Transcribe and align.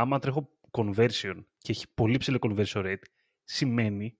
άμα 0.00 0.18
τρέχω 0.18 0.48
conversion 0.70 1.44
και 1.58 1.72
έχει 1.72 1.86
πολύ 1.94 2.16
ψηλό 2.16 2.38
conversion 2.40 2.84
rate, 2.84 3.02
σημαίνει 3.44 4.18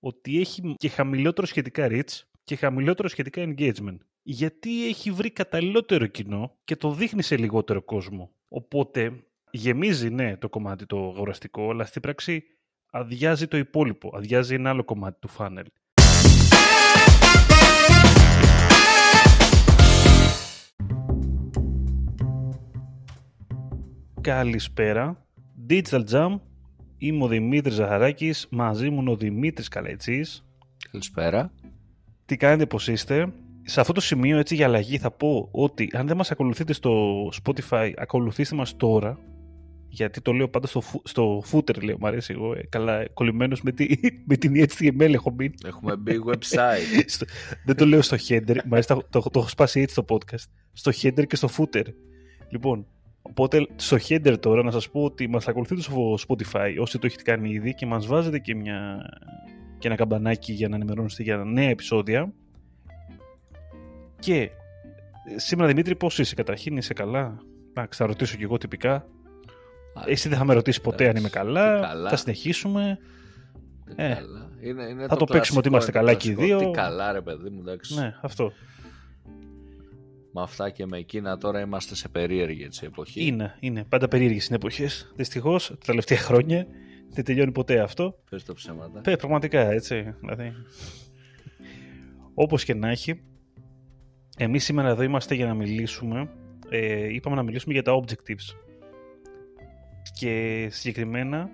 ότι 0.00 0.40
έχει 0.40 0.74
και 0.76 0.88
χαμηλότερο 0.88 1.46
σχετικά 1.46 1.86
reach 1.90 2.22
και 2.44 2.56
χαμηλότερο 2.56 3.08
σχετικά 3.08 3.42
engagement. 3.46 3.96
Γιατί 4.22 4.86
έχει 4.86 5.10
βρει 5.10 5.30
καταλληλότερο 5.30 6.06
κοινό 6.06 6.58
και 6.64 6.76
το 6.76 6.92
δείχνει 6.92 7.22
σε 7.22 7.36
λιγότερο 7.36 7.82
κόσμο. 7.82 8.34
Οπότε 8.48 9.24
γεμίζει, 9.50 10.10
ναι, 10.10 10.36
το 10.36 10.48
κομμάτι 10.48 10.86
το 10.86 11.08
αγοραστικό, 11.08 11.70
αλλά 11.70 11.84
στην 11.84 12.02
πράξη 12.02 12.44
αδειάζει 12.90 13.48
το 13.48 13.56
υπόλοιπο, 13.56 14.10
αδειάζει 14.14 14.54
ένα 14.54 14.70
άλλο 14.70 14.84
κομμάτι 14.84 15.18
του 15.20 15.28
funnel. 15.38 15.64
Καλησπέρα. 24.24 25.26
Digital 25.68 26.04
Jam. 26.10 26.40
Είμαι 26.98 27.24
ο 27.24 27.28
Δημήτρης 27.28 27.74
Ζαχαράκης. 27.74 28.46
Μαζί 28.50 28.90
μου 28.90 29.00
είναι 29.00 29.10
ο 29.10 29.16
Δημήτρης 29.16 29.68
Καλετσής. 29.68 30.44
Καλησπέρα. 30.90 31.52
Τι 32.24 32.36
κάνετε, 32.36 32.66
πώς 32.66 32.88
είστε; 32.88 33.32
Σε 33.62 33.80
αυτό 33.80 33.92
το 33.92 34.00
σημείο, 34.00 34.38
έτσι 34.38 34.54
για 34.54 34.66
αλλαγή, 34.66 34.98
θα 34.98 35.10
πω 35.10 35.48
ότι 35.50 35.90
αν 35.92 36.06
δεν 36.06 36.16
μας 36.16 36.30
ακολουθείτε 36.30 36.72
στο 36.72 37.22
Spotify, 37.42 37.92
ακολουθήστε 37.96 38.56
μας 38.56 38.76
τώρα. 38.76 39.18
Γιατί 39.88 40.20
το 40.20 40.32
λέω 40.32 40.48
πάντα 40.48 40.66
στο, 40.66 40.82
στο 41.04 41.42
footer, 41.52 41.82
λέω, 41.82 41.96
μου 42.00 42.06
αρέσει 42.06 42.32
εγώ. 42.36 42.54
Ε, 42.54 42.66
καλά, 42.68 43.08
κολλημένος 43.08 43.62
με, 43.62 43.72
τη, 43.72 43.86
με 44.28 44.36
την 44.36 44.52
HTML 44.56 45.12
έχω 45.12 45.30
μείνει. 45.32 45.54
Έχουμε 45.64 45.96
μπει 45.96 46.20
website. 46.26 47.02
Στο- 47.06 47.26
δεν 47.64 47.76
το 47.76 47.86
λέω 47.86 48.02
στο 48.02 48.16
header, 48.28 48.56
μου 48.64 48.70
αρέσει, 48.72 48.88
το, 48.88 49.06
το, 49.10 49.20
το 49.20 49.38
έχω 49.38 49.48
σπάσει 49.48 49.80
έτσι 49.80 49.94
το 49.94 50.04
podcast. 50.08 50.44
Στο 50.72 50.92
header 51.02 51.26
και 51.26 51.36
στο 51.36 51.48
footer. 51.56 51.84
Λοιπόν, 52.48 52.86
οπότε 53.30 53.66
στο 53.76 53.96
header 54.08 54.36
τώρα 54.40 54.62
να 54.62 54.70
σας 54.70 54.90
πω 54.90 55.04
ότι 55.04 55.28
μας 55.28 55.48
ακολουθείτε 55.48 55.80
στο 55.80 56.14
Spotify 56.28 56.74
όσοι 56.80 56.98
το 56.98 57.06
έχετε 57.06 57.22
κάνει 57.22 57.50
ήδη 57.50 57.74
και 57.74 57.86
μας 57.86 58.06
βάζετε 58.06 58.38
και, 58.38 58.54
μια, 58.54 59.10
και 59.78 59.86
ένα 59.86 59.96
καμπανάκι 59.96 60.52
για 60.52 60.68
να 60.68 60.76
ενημερώνεστε 60.76 61.22
για 61.22 61.36
νέα 61.36 61.68
επεισόδια. 61.68 62.32
Και 64.18 64.40
ε, 64.40 64.50
σήμερα 65.36 65.68
Δημήτρη 65.68 65.96
πώς 65.96 66.18
είσαι 66.18 66.34
καταρχήν, 66.34 66.76
είσαι 66.76 66.92
καλά; 66.94 67.38
Εντάξει, 67.70 67.98
θα 67.98 68.06
ρωτήσω 68.06 68.36
και 68.36 68.44
εγώ 68.44 68.58
τυπικά. 68.58 69.06
Εσύ 70.06 70.28
δεν 70.28 70.38
θα 70.38 70.44
με 70.44 70.54
ρωτήσεις 70.54 70.80
ποτέ 70.80 71.08
αν 71.08 71.16
είμαι 71.16 71.18
Εντάξει, 71.18 71.38
καλά. 71.38 71.74
τι 71.80 71.86
καλά. 71.86 72.08
Θα 72.08 72.16
συνεχίσουμε. 72.16 72.98
Τι 73.84 74.02
Ε, 74.02 74.14
καλά. 74.14 74.50
Είναι, 74.60 74.82
είναι 74.82 75.06
θα 75.06 75.16
το 75.16 75.24
παίξουμε 75.24 75.58
ότι 75.58 75.68
κλασικό, 75.68 75.68
είμαστε 75.68 75.90
είναι 75.98 76.00
καλά 76.00 76.12
το 76.12 76.18
και 76.18 76.30
οι 76.30 76.34
κλασικό. 76.34 76.58
δύο. 76.58 76.70
Τι 76.70 76.76
καλά 76.76 77.12
ρε 77.12 77.20
παιδί 77.20 77.50
μου, 77.50 77.60
εντάξει. 77.60 77.94
Ναι, 77.94 78.14
αυτό. 78.22 78.52
Με 80.36 80.42
αυτά 80.42 80.70
και 80.70 80.86
με 80.86 80.98
εκείνα 80.98 81.38
τώρα 81.38 81.60
είμαστε 81.60 81.94
σε 81.94 82.08
περίεργη 82.08 82.62
έτσι, 82.62 82.86
εποχή. 82.86 83.26
Είναι, 83.26 83.56
είναι. 83.60 83.84
Πάντα 83.84 84.08
περίεργες 84.08 84.46
είναι 84.46 84.56
εποχές. 84.56 85.12
Δυστυχώς 85.16 85.68
τα 85.68 85.76
τελευταία 85.86 86.18
χρόνια 86.18 86.66
δεν 87.08 87.24
τελειώνει 87.24 87.52
ποτέ 87.52 87.80
αυτό. 87.80 88.18
Πες 88.30 88.44
το 88.44 88.54
ψέματα. 88.54 89.00
Πε, 89.00 89.16
πραγματικά 89.16 89.70
έτσι. 89.70 90.14
Δηλαδή. 90.20 90.52
Όπως 92.34 92.64
και 92.64 92.74
να 92.74 92.88
έχει, 92.88 93.20
εμείς 94.36 94.64
σήμερα 94.64 94.88
εδώ 94.88 95.02
είμαστε 95.02 95.34
για 95.34 95.46
να 95.46 95.54
μιλήσουμε. 95.54 96.28
Ε, 96.68 97.12
είπαμε 97.14 97.36
να 97.36 97.42
μιλήσουμε 97.42 97.74
για 97.74 97.82
τα 97.82 98.00
objectives. 98.00 98.56
Και 100.18 100.66
συγκεκριμένα 100.70 101.50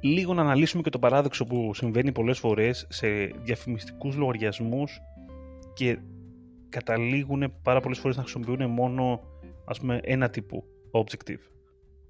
λίγο 0.00 0.34
να 0.34 0.42
αναλύσουμε 0.42 0.82
και 0.82 0.90
το 0.90 0.98
παράδοξο 0.98 1.44
που 1.44 1.74
συμβαίνει 1.74 2.12
πολλές 2.12 2.38
φορές 2.38 2.86
σε 2.88 3.08
διαφημιστικούς 3.24 4.16
λογαριασμούς 4.16 5.00
και 5.74 5.98
καταλήγουν 6.70 7.52
πάρα 7.62 7.80
πολλές 7.80 7.98
φορές 7.98 8.16
να 8.16 8.22
χρησιμοποιούν 8.22 8.70
μόνο 8.70 9.20
ας 9.64 9.80
πούμε 9.80 10.00
ένα 10.02 10.30
τύπο 10.30 10.64
objective. 10.90 11.40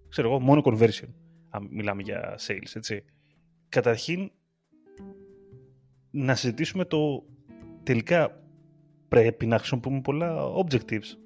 Ξέρω 0.08 0.28
εγώ, 0.28 0.40
μόνο 0.40 0.62
conversion. 0.64 1.08
Αν 1.48 1.68
μιλάμε 1.70 2.02
για 2.02 2.38
sales, 2.46 2.72
έτσι. 2.74 3.04
Καταρχήν, 3.68 4.30
να 6.10 6.34
συζητήσουμε 6.34 6.84
το 6.84 7.24
τελικά 7.82 8.44
πρέπει 9.08 9.46
να 9.46 9.58
χρησιμοποιούμε 9.58 10.00
πολλά 10.00 10.36
objectives. 10.64 11.16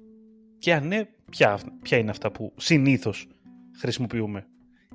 Και 0.57 0.73
αν 0.73 0.87
ναι, 0.87 1.05
ποια, 1.31 1.59
ποια 1.81 1.97
είναι 1.97 2.09
αυτά 2.09 2.31
που 2.31 2.53
συνήθως 2.55 3.27
χρησιμοποιούμε. 3.79 4.47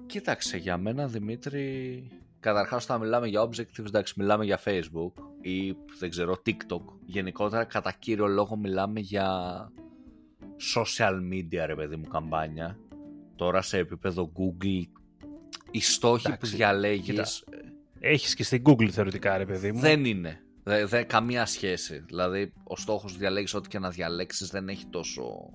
Κοίταξε, 0.06 0.56
για 0.56 0.76
μένα 0.76 1.06
Δημήτρη, 1.06 2.08
καταρχάς 2.40 2.84
όταν 2.84 3.00
μιλάμε 3.00 3.26
για 3.26 3.42
objectives, 3.42 3.86
εντάξει, 3.86 4.14
μιλάμε 4.16 4.44
για 4.44 4.60
Facebook 4.64 5.12
ή 5.40 5.76
δεν 5.98 6.10
ξέρω, 6.10 6.42
TikTok. 6.46 6.82
Γενικότερα, 7.04 7.64
κατά 7.64 7.92
κύριο 7.92 8.26
λόγο, 8.26 8.56
μιλάμε 8.56 9.00
για 9.00 9.28
social 10.74 11.18
media, 11.32 11.64
ρε 11.66 11.74
παιδί 11.74 11.96
μου, 11.96 12.08
καμπάνια. 12.08 12.78
Τώρα 13.36 13.62
σε 13.62 13.78
επίπεδο 13.78 14.32
Google, 14.36 14.86
οι 15.70 15.80
στόχοι 15.80 16.26
Εντάξει, 16.26 16.50
που 16.50 16.56
διαλέγεις 16.56 17.44
Έχεις 18.00 18.34
και 18.34 18.44
στην 18.44 18.62
Google 18.66 18.88
θεωρητικά, 18.88 19.36
ρε 19.36 19.46
παιδί 19.46 19.72
μου. 19.72 19.80
δεν 19.80 20.04
είναι. 20.04 20.40
Δεν, 20.62 20.88
δεν, 20.88 21.06
καμία 21.06 21.46
σχέση. 21.46 22.04
Δηλαδή, 22.06 22.52
ο 22.64 22.76
στόχος 22.76 23.16
διαλέγεις 23.16 23.54
ό,τι 23.54 23.68
και 23.68 23.78
να 23.78 23.90
διαλέξεις 23.90 24.48
δεν 24.48 24.68
έχει 24.68 24.86
τόσο 24.86 25.50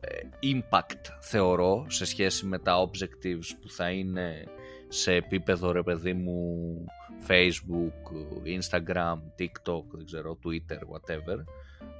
ε, 0.00 0.28
impact, 0.42 1.00
θεωρώ, 1.20 1.86
σε 1.88 2.04
σχέση 2.04 2.46
με 2.46 2.58
τα 2.58 2.88
objectives 2.88 3.56
που 3.60 3.70
θα 3.70 3.90
είναι 3.90 4.44
σε 4.88 5.12
επίπεδο, 5.12 5.72
ρε 5.72 5.82
παιδί 5.82 6.12
μου, 6.12 6.84
Facebook, 7.28 8.12
Instagram, 8.44 9.18
TikTok, 9.38 9.84
δεν 9.92 10.04
ξέρω, 10.04 10.38
Twitter, 10.44 10.78
whatever, 10.78 11.38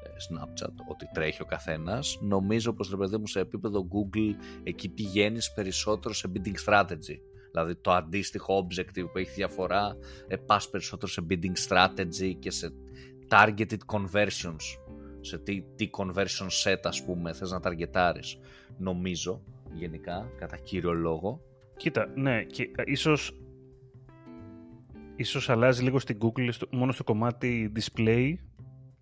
ε, 0.02 0.08
Snapchat, 0.28 0.74
ό,τι 0.90 1.06
τρέχει 1.12 1.42
ο 1.42 1.44
καθένας. 1.44 2.18
Νομίζω 2.20 2.72
πως, 2.72 2.90
ρε 2.90 2.96
παιδί 2.96 3.16
μου, 3.16 3.26
σε 3.26 3.40
επίπεδο 3.40 3.88
Google, 3.92 4.34
εκεί 4.62 4.88
πηγαίνεις 4.88 5.52
περισσότερο 5.52 6.14
σε 6.14 6.30
bidding 6.34 6.72
strategy. 6.72 7.18
Δηλαδή 7.50 7.76
το 7.76 7.92
αντίστοιχο 7.92 8.66
objective 8.66 9.10
που 9.12 9.18
έχει 9.18 9.30
διαφορά, 9.30 9.96
ε, 10.28 10.36
πας 10.36 10.70
περισσότερο 10.70 11.12
σε 11.12 11.26
bidding 11.30 11.68
strategy 11.68 12.34
και 12.38 12.50
σε 12.50 12.72
targeted 13.28 13.78
conversions. 13.86 14.78
Σε 15.20 15.38
τι, 15.38 15.64
τι 15.76 15.90
conversion 15.98 16.48
set 16.64 16.80
ας 16.82 17.04
πούμε 17.04 17.32
θες 17.32 17.50
να 17.50 17.60
ταργετάρεις. 17.60 18.38
Νομίζω 18.78 19.42
γενικά, 19.72 20.30
κατά 20.38 20.56
κύριο 20.56 20.92
λόγο. 20.92 21.40
Κοίτα, 21.76 22.12
ναι, 22.14 22.42
και 22.42 22.70
ε, 22.76 22.82
ίσως, 22.86 23.40
ίσως 25.16 25.50
αλλάζει 25.50 25.82
λίγο 25.82 25.98
στην 25.98 26.18
Google 26.20 26.48
στο, 26.50 26.66
μόνο 26.70 26.92
στο 26.92 27.04
κομμάτι 27.04 27.72
display 27.76 28.34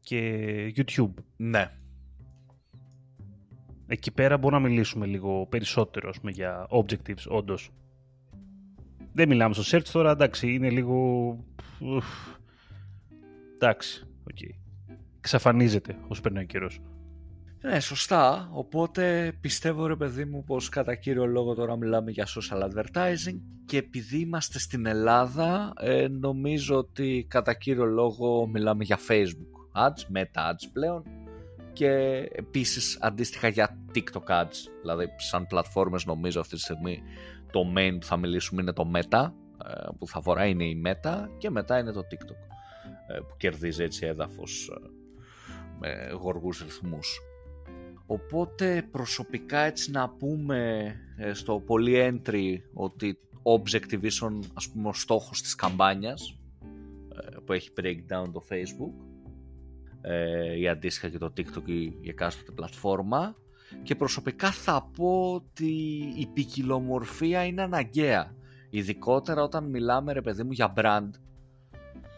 και 0.00 0.72
YouTube. 0.76 1.14
Ναι. 1.36 1.70
Εκεί 3.86 4.12
πέρα 4.12 4.38
μπορούμε 4.38 4.60
να 4.60 4.68
μιλήσουμε 4.68 5.06
λίγο 5.06 5.46
περισσότερο 5.46 6.08
ας 6.08 6.18
πούμε, 6.18 6.30
για 6.30 6.66
objectives, 6.70 7.26
όντως. 7.28 7.70
Δεν 9.12 9.28
μιλάμε 9.28 9.54
στο 9.54 9.78
search 9.78 9.88
τώρα, 9.92 10.10
εντάξει, 10.10 10.52
είναι 10.54 10.70
λίγο... 10.70 10.94
ουφ, 11.80 12.06
Εντάξει, 13.62 14.06
οκ. 14.30 14.38
Ξαφανίζεται 15.20 15.96
όσο 16.08 16.20
περνάει 16.20 16.42
ο 16.42 16.46
καιρός. 16.46 16.80
Ναι, 17.62 17.80
σωστά. 17.80 18.50
Οπότε 18.52 19.32
πιστεύω 19.40 19.86
ρε 19.86 19.96
παιδί 19.96 20.24
μου 20.24 20.44
πως 20.44 20.68
κατά 20.68 20.94
κύριο 20.94 21.26
λόγο 21.26 21.54
τώρα 21.54 21.76
μιλάμε 21.76 22.10
για 22.10 22.26
social 22.26 22.70
advertising 22.70 23.38
και 23.66 23.76
επειδή 23.76 24.18
είμαστε 24.18 24.58
στην 24.58 24.86
Ελλάδα 24.86 25.72
ε, 25.80 26.08
νομίζω 26.08 26.76
ότι 26.76 27.26
κατά 27.28 27.54
κύριο 27.54 27.84
λόγο 27.84 28.46
μιλάμε 28.46 28.84
για 28.84 28.98
Facebook 29.08 29.86
ads, 29.86 30.16
meta 30.16 30.50
ads 30.50 30.68
πλέον 30.72 31.04
και 31.72 31.88
επίσης 32.32 32.98
αντίστοιχα 33.00 33.48
για 33.48 33.78
TikTok 33.94 34.42
ads. 34.42 34.56
Δηλαδή 34.80 35.08
σαν 35.16 35.46
πλατφόρμες 35.46 36.04
νομίζω 36.04 36.40
αυτή 36.40 36.54
τη 36.54 36.60
στιγμή 36.60 37.02
το 37.52 37.60
main 37.76 37.96
που 38.00 38.06
θα 38.06 38.16
μιλήσουμε 38.16 38.62
είναι 38.62 38.72
το 38.72 38.90
meta 38.94 39.30
ε, 39.66 39.88
που 39.98 40.06
θα 40.06 40.20
φοράει 40.20 40.50
είναι 40.50 40.64
η 40.64 40.82
meta 40.86 41.28
και 41.38 41.50
μετά 41.50 41.78
είναι 41.78 41.92
το 41.92 42.02
TikTok 42.10 42.56
ε, 43.06 43.18
που 43.18 43.36
κερδίζει 43.36 43.82
έτσι 43.82 44.06
έδαφος 44.06 44.68
ε, 44.68 44.88
με 45.78 46.10
γοργούς 46.20 46.62
ρυθμούς. 46.62 47.20
Οπότε 48.12 48.88
προσωπικά 48.90 49.58
έτσι 49.58 49.90
να 49.90 50.08
πούμε 50.08 50.92
ε, 51.16 51.32
στο 51.32 51.62
πολύ 51.66 51.94
entry 51.96 52.56
ότι 52.72 53.18
Objectivation 53.42 54.40
ας 54.54 54.68
πούμε 54.68 54.88
ο 54.88 54.92
στόχος 54.92 55.42
της 55.42 55.54
καμπάνιας 55.54 56.38
ε, 57.22 57.36
που 57.44 57.52
έχει 57.52 57.70
breakdown 57.80 58.24
το 58.32 58.44
Facebook 58.50 58.92
ε, 60.00 60.58
ή 60.58 60.68
αντίστοιχα 60.68 61.08
και 61.08 61.18
το 61.18 61.32
TikTok 61.36 61.64
ή 61.64 61.82
η 61.82 62.08
εκάστοτε 62.08 62.52
πλατφόρμα. 62.52 63.36
Και 63.82 63.94
προσωπικά 63.94 64.50
θα 64.50 64.90
πω 64.96 65.32
ότι 65.34 65.72
η 66.16 66.26
ποικιλομορφία 66.32 67.44
είναι 67.44 67.62
αναγκαία. 67.62 68.34
Ειδικότερα 68.70 69.42
όταν 69.42 69.64
μιλάμε 69.64 70.12
ρε 70.12 70.20
παιδί 70.20 70.42
μου 70.42 70.52
για 70.52 70.72
brand 70.76 71.10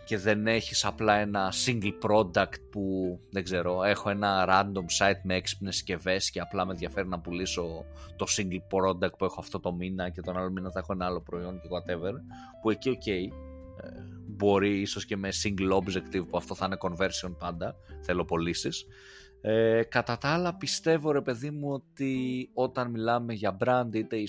και 0.05 0.19
δεν 0.19 0.47
έχεις 0.47 0.85
απλά 0.85 1.15
ένα 1.15 1.53
single 1.67 1.93
product 2.03 2.61
που 2.71 3.19
δεν 3.31 3.45
ξέρω 3.45 3.83
έχω 3.83 4.11
ένα 4.11 4.47
random 4.49 5.05
site 5.05 5.21
με 5.23 5.35
έξυπνες 5.35 5.75
συσκευές 5.75 6.31
και 6.31 6.41
απλά 6.41 6.65
με 6.67 6.73
ενδιαφέρει 6.73 7.09
να 7.09 7.21
πουλήσω 7.21 7.85
το 8.17 8.27
single 8.37 8.77
product 8.79 9.19
που 9.19 9.25
έχω 9.25 9.41
αυτό 9.41 9.61
το 9.61 9.73
μήνα 9.73 10.11
και 10.11 10.21
τον 10.21 10.37
άλλο 10.37 10.51
μήνα 10.51 10.71
θα 10.71 10.79
έχω 10.79 10.93
ένα 10.93 11.07
άλλο 11.07 11.21
προϊόν 11.21 11.61
και 11.61 11.69
whatever 11.69 12.13
που 12.63 12.71
εκεί 12.71 12.99
ok 12.99 13.09
ε, 13.83 13.89
μπορεί 14.27 14.81
ίσως 14.81 15.05
και 15.07 15.17
με 15.17 15.29
single 15.43 15.73
objective 15.73 16.27
που 16.29 16.37
αυτό 16.37 16.55
θα 16.55 16.67
είναι 16.67 16.77
conversion 16.81 17.35
πάντα 17.39 17.77
θέλω 18.03 18.25
πωλήσεις. 18.25 18.87
Ε, 19.41 19.83
κατά 19.83 20.19
τα 20.19 20.29
άλλα 20.29 20.57
πιστεύω 20.57 21.11
ρε 21.11 21.21
παιδί 21.21 21.51
μου 21.51 21.73
ότι 21.73 22.51
όταν 22.55 22.91
μιλάμε 22.91 23.33
για 23.33 23.57
brand 23.65 23.89
είτε 23.93 24.17
η 24.17 24.29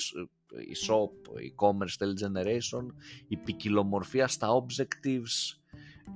shop, 0.88 1.40
η 1.42 1.54
commerce 1.56 2.04
generation, 2.08 2.86
η 3.28 3.38
ποικιλομορφία 3.38 4.28
στα 4.28 4.48
objectives 4.50 5.58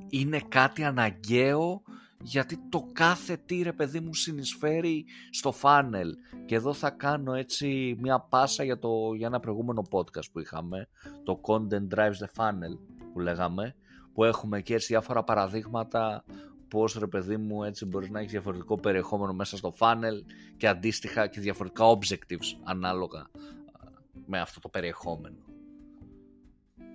είναι 0.09 0.39
κάτι 0.49 0.83
αναγκαίο 0.83 1.81
γιατί 2.21 2.57
το 2.69 2.87
κάθε 2.93 3.37
τι 3.45 3.61
ρε 3.61 3.73
παιδί 3.73 3.99
μου 3.99 4.13
συνεισφέρει 4.13 5.05
στο 5.29 5.53
funnel 5.61 6.09
και 6.45 6.55
εδώ 6.55 6.73
θα 6.73 6.89
κάνω 6.89 7.33
έτσι 7.33 7.97
μια 8.01 8.19
πάσα 8.19 8.63
για, 8.63 8.79
το, 8.79 9.13
για 9.13 9.27
ένα 9.27 9.39
προηγούμενο 9.39 9.83
podcast 9.91 10.31
που 10.31 10.39
είχαμε 10.39 10.87
το 11.23 11.41
content 11.43 11.95
drives 11.95 12.19
the 12.19 12.43
funnel 12.43 12.77
που 13.13 13.19
λέγαμε 13.19 13.75
που 14.13 14.23
έχουμε 14.23 14.61
και 14.61 14.73
έτσι 14.73 14.87
διάφορα 14.87 15.23
παραδείγματα 15.23 16.23
πώς 16.67 16.93
ρε 16.93 17.07
παιδί 17.07 17.37
μου 17.37 17.63
έτσι 17.63 17.85
μπορείς 17.85 18.09
να 18.09 18.19
έχεις 18.19 18.31
διαφορετικό 18.31 18.79
περιεχόμενο 18.79 19.33
μέσα 19.33 19.57
στο 19.57 19.73
funnel 19.79 20.23
και 20.57 20.67
αντίστοιχα 20.67 21.27
και 21.27 21.39
διαφορετικά 21.39 21.85
objectives 21.85 22.59
ανάλογα 22.63 23.29
με 24.25 24.39
αυτό 24.39 24.59
το 24.59 24.69
περιεχόμενο. 24.69 25.37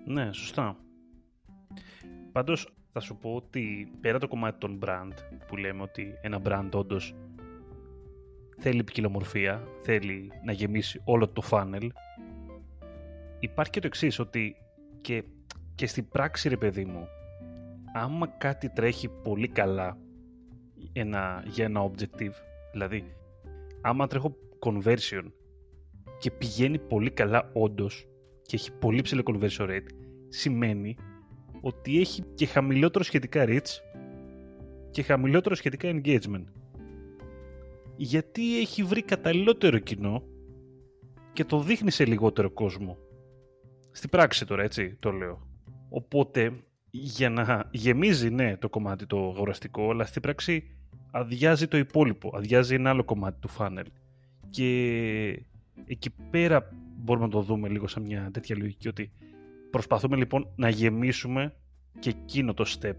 Ναι, 0.04 0.32
σωστά. 0.32 0.76
Πάντως 2.32 2.74
θα 2.96 3.00
σου 3.00 3.16
πω 3.16 3.34
ότι 3.34 3.88
πέρα 4.00 4.18
το 4.18 4.28
κομμάτι 4.28 4.58
των 4.58 4.78
brand 4.82 5.12
που 5.46 5.56
λέμε 5.56 5.82
ότι 5.82 6.18
ένα 6.20 6.40
brand 6.44 6.68
όντως 6.74 7.14
θέλει 8.58 8.84
ποικιλομορφία, 8.84 9.68
θέλει 9.80 10.32
να 10.44 10.52
γεμίσει 10.52 11.00
όλο 11.04 11.28
το 11.28 11.42
funnel 11.50 11.88
υπάρχει 13.38 13.72
και 13.72 13.80
το 13.80 13.86
εξής 13.86 14.18
ότι 14.18 14.56
και, 15.00 15.24
και 15.74 15.86
στην 15.86 16.08
πράξη 16.08 16.48
ρε 16.48 16.56
παιδί 16.56 16.84
μου 16.84 17.08
άμα 17.94 18.26
κάτι 18.26 18.68
τρέχει 18.68 19.08
πολύ 19.08 19.48
καλά 19.48 19.98
ένα, 20.92 21.44
για 21.46 21.64
ένα 21.64 21.90
objective 21.90 22.34
δηλαδή 22.72 23.04
άμα 23.80 24.06
τρέχω 24.06 24.36
conversion 24.58 25.24
και 26.18 26.30
πηγαίνει 26.30 26.78
πολύ 26.78 27.10
καλά 27.10 27.50
όντως 27.52 28.08
και 28.42 28.56
έχει 28.56 28.72
πολύ 28.72 29.00
ψηλό 29.00 29.22
conversion 29.24 29.68
rate 29.68 29.88
σημαίνει 30.28 30.96
ότι 31.64 32.00
έχει 32.00 32.22
και 32.34 32.46
χαμηλότερο 32.46 33.04
σχετικά 33.04 33.44
reach 33.48 33.80
και 34.90 35.02
χαμηλότερο 35.02 35.54
σχετικά 35.54 35.90
engagement. 35.92 36.44
Γιατί 37.96 38.58
έχει 38.58 38.82
βρει 38.82 39.02
καταλληλότερο 39.02 39.78
κοινό 39.78 40.22
και 41.32 41.44
το 41.44 41.60
δείχνει 41.60 41.90
σε 41.90 42.04
λιγότερο 42.04 42.50
κόσμο. 42.50 42.98
Στην 43.90 44.10
πράξη 44.10 44.46
τώρα, 44.46 44.62
έτσι 44.62 44.96
το 45.00 45.10
λέω. 45.10 45.46
Οπότε, 45.88 46.52
για 46.90 47.30
να 47.30 47.68
γεμίζει, 47.70 48.30
ναι, 48.30 48.56
το 48.56 48.68
κομμάτι 48.68 49.06
το 49.06 49.28
αγοραστικό, 49.28 49.90
αλλά 49.90 50.04
στην 50.04 50.22
πράξη 50.22 50.76
αδειάζει 51.10 51.68
το 51.68 51.76
υπόλοιπο, 51.76 52.32
αδειάζει 52.36 52.74
ένα 52.74 52.90
άλλο 52.90 53.04
κομμάτι 53.04 53.40
του 53.40 53.50
funnel. 53.58 53.86
Και 54.50 55.42
εκεί 55.86 56.10
πέρα 56.30 56.70
μπορούμε 56.96 57.24
να 57.24 57.30
το 57.30 57.40
δούμε 57.40 57.68
λίγο 57.68 57.86
σαν 57.86 58.02
μια 58.02 58.30
τέτοια 58.32 58.56
λογική 58.58 58.88
ότι 58.88 59.12
Προσπαθούμε 59.74 60.16
λοιπόν 60.16 60.48
να 60.56 60.68
γεμίσουμε 60.68 61.54
και 61.98 62.10
εκείνο 62.10 62.54
το 62.54 62.64
step 62.80 62.96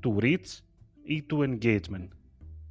του 0.00 0.18
reach 0.20 0.60
ή 1.04 1.22
του 1.22 1.58
engagement 1.60 2.08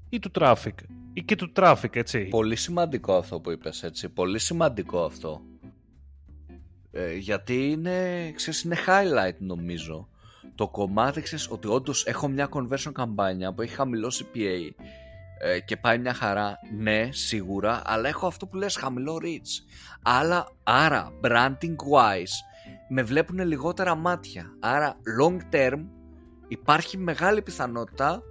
ή 0.10 0.20
του 0.20 0.32
traffic 0.34 0.74
ή 1.14 1.24
και 1.24 1.36
του 1.36 1.52
traffic, 1.56 1.96
έτσι. 1.96 2.24
Πολύ 2.24 2.56
σημαντικό 2.56 3.16
αυτό 3.16 3.40
που 3.40 3.52
είπες, 3.52 3.84
έτσι. 3.84 4.10
Πολύ 4.10 4.40
σημαντικό 4.40 5.04
αυτό. 5.04 5.42
Ε, 6.92 7.16
γιατί 7.16 7.72
είναι, 7.72 8.32
ξέρεις, 8.32 8.62
είναι 8.62 8.76
highlight 8.88 9.38
νομίζω. 9.38 10.08
Το 10.56 10.68
κομμάτι, 10.68 11.22
ξέρεις, 11.22 11.52
ότι 11.52 11.68
όντως 11.68 12.06
έχω 12.06 12.28
μια 12.28 12.50
conversion 12.52 12.92
καμπάνια 12.94 13.54
που 13.54 13.62
έχει 13.62 13.74
χαμηλό 13.74 14.08
CPA 14.08 14.84
ε, 15.40 15.60
και 15.60 15.78
πάει 15.78 15.98
μια 15.98 16.14
χαρά, 16.14 16.60
ναι, 16.78 17.10
σίγουρα, 17.12 17.82
αλλά 17.86 18.08
έχω 18.08 18.28
αυτό 18.28 18.48
που 18.48 18.58
λες 18.58 18.76
χαμηλό 18.76 19.20
reach. 19.22 19.64
Αλλά, 20.02 20.48
άρα, 20.64 21.12
branding 21.24 21.76
wise, 21.92 22.55
με 22.90 23.04
βλέπουν 23.04 23.40
λιγότερα 23.40 23.96
μάτια. 23.96 24.56
Άρα 24.60 24.96
long 25.20 25.38
term 25.56 25.86
υπάρχει 26.48 26.98
μεγάλη 26.98 27.42
πιθανότητα 27.42 28.22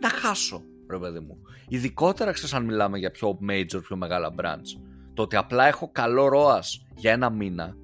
να 0.00 0.08
χάσω, 0.08 0.62
ρε 0.90 0.98
παιδί 0.98 1.20
μου. 1.20 1.38
Ειδικότερα 1.68 2.32
ξέρεις 2.32 2.54
αν 2.54 2.64
μιλάμε 2.64 2.98
για 2.98 3.10
πιο 3.10 3.38
major, 3.48 3.80
πιο 3.82 3.96
μεγάλα 3.96 4.34
brands. 4.38 4.80
Το 5.14 5.22
ότι 5.22 5.36
απλά 5.36 5.66
έχω 5.66 5.90
καλό 5.92 6.28
ROAS 6.34 6.86
για 6.94 7.12
ένα 7.12 7.30
μήνα 7.30 7.76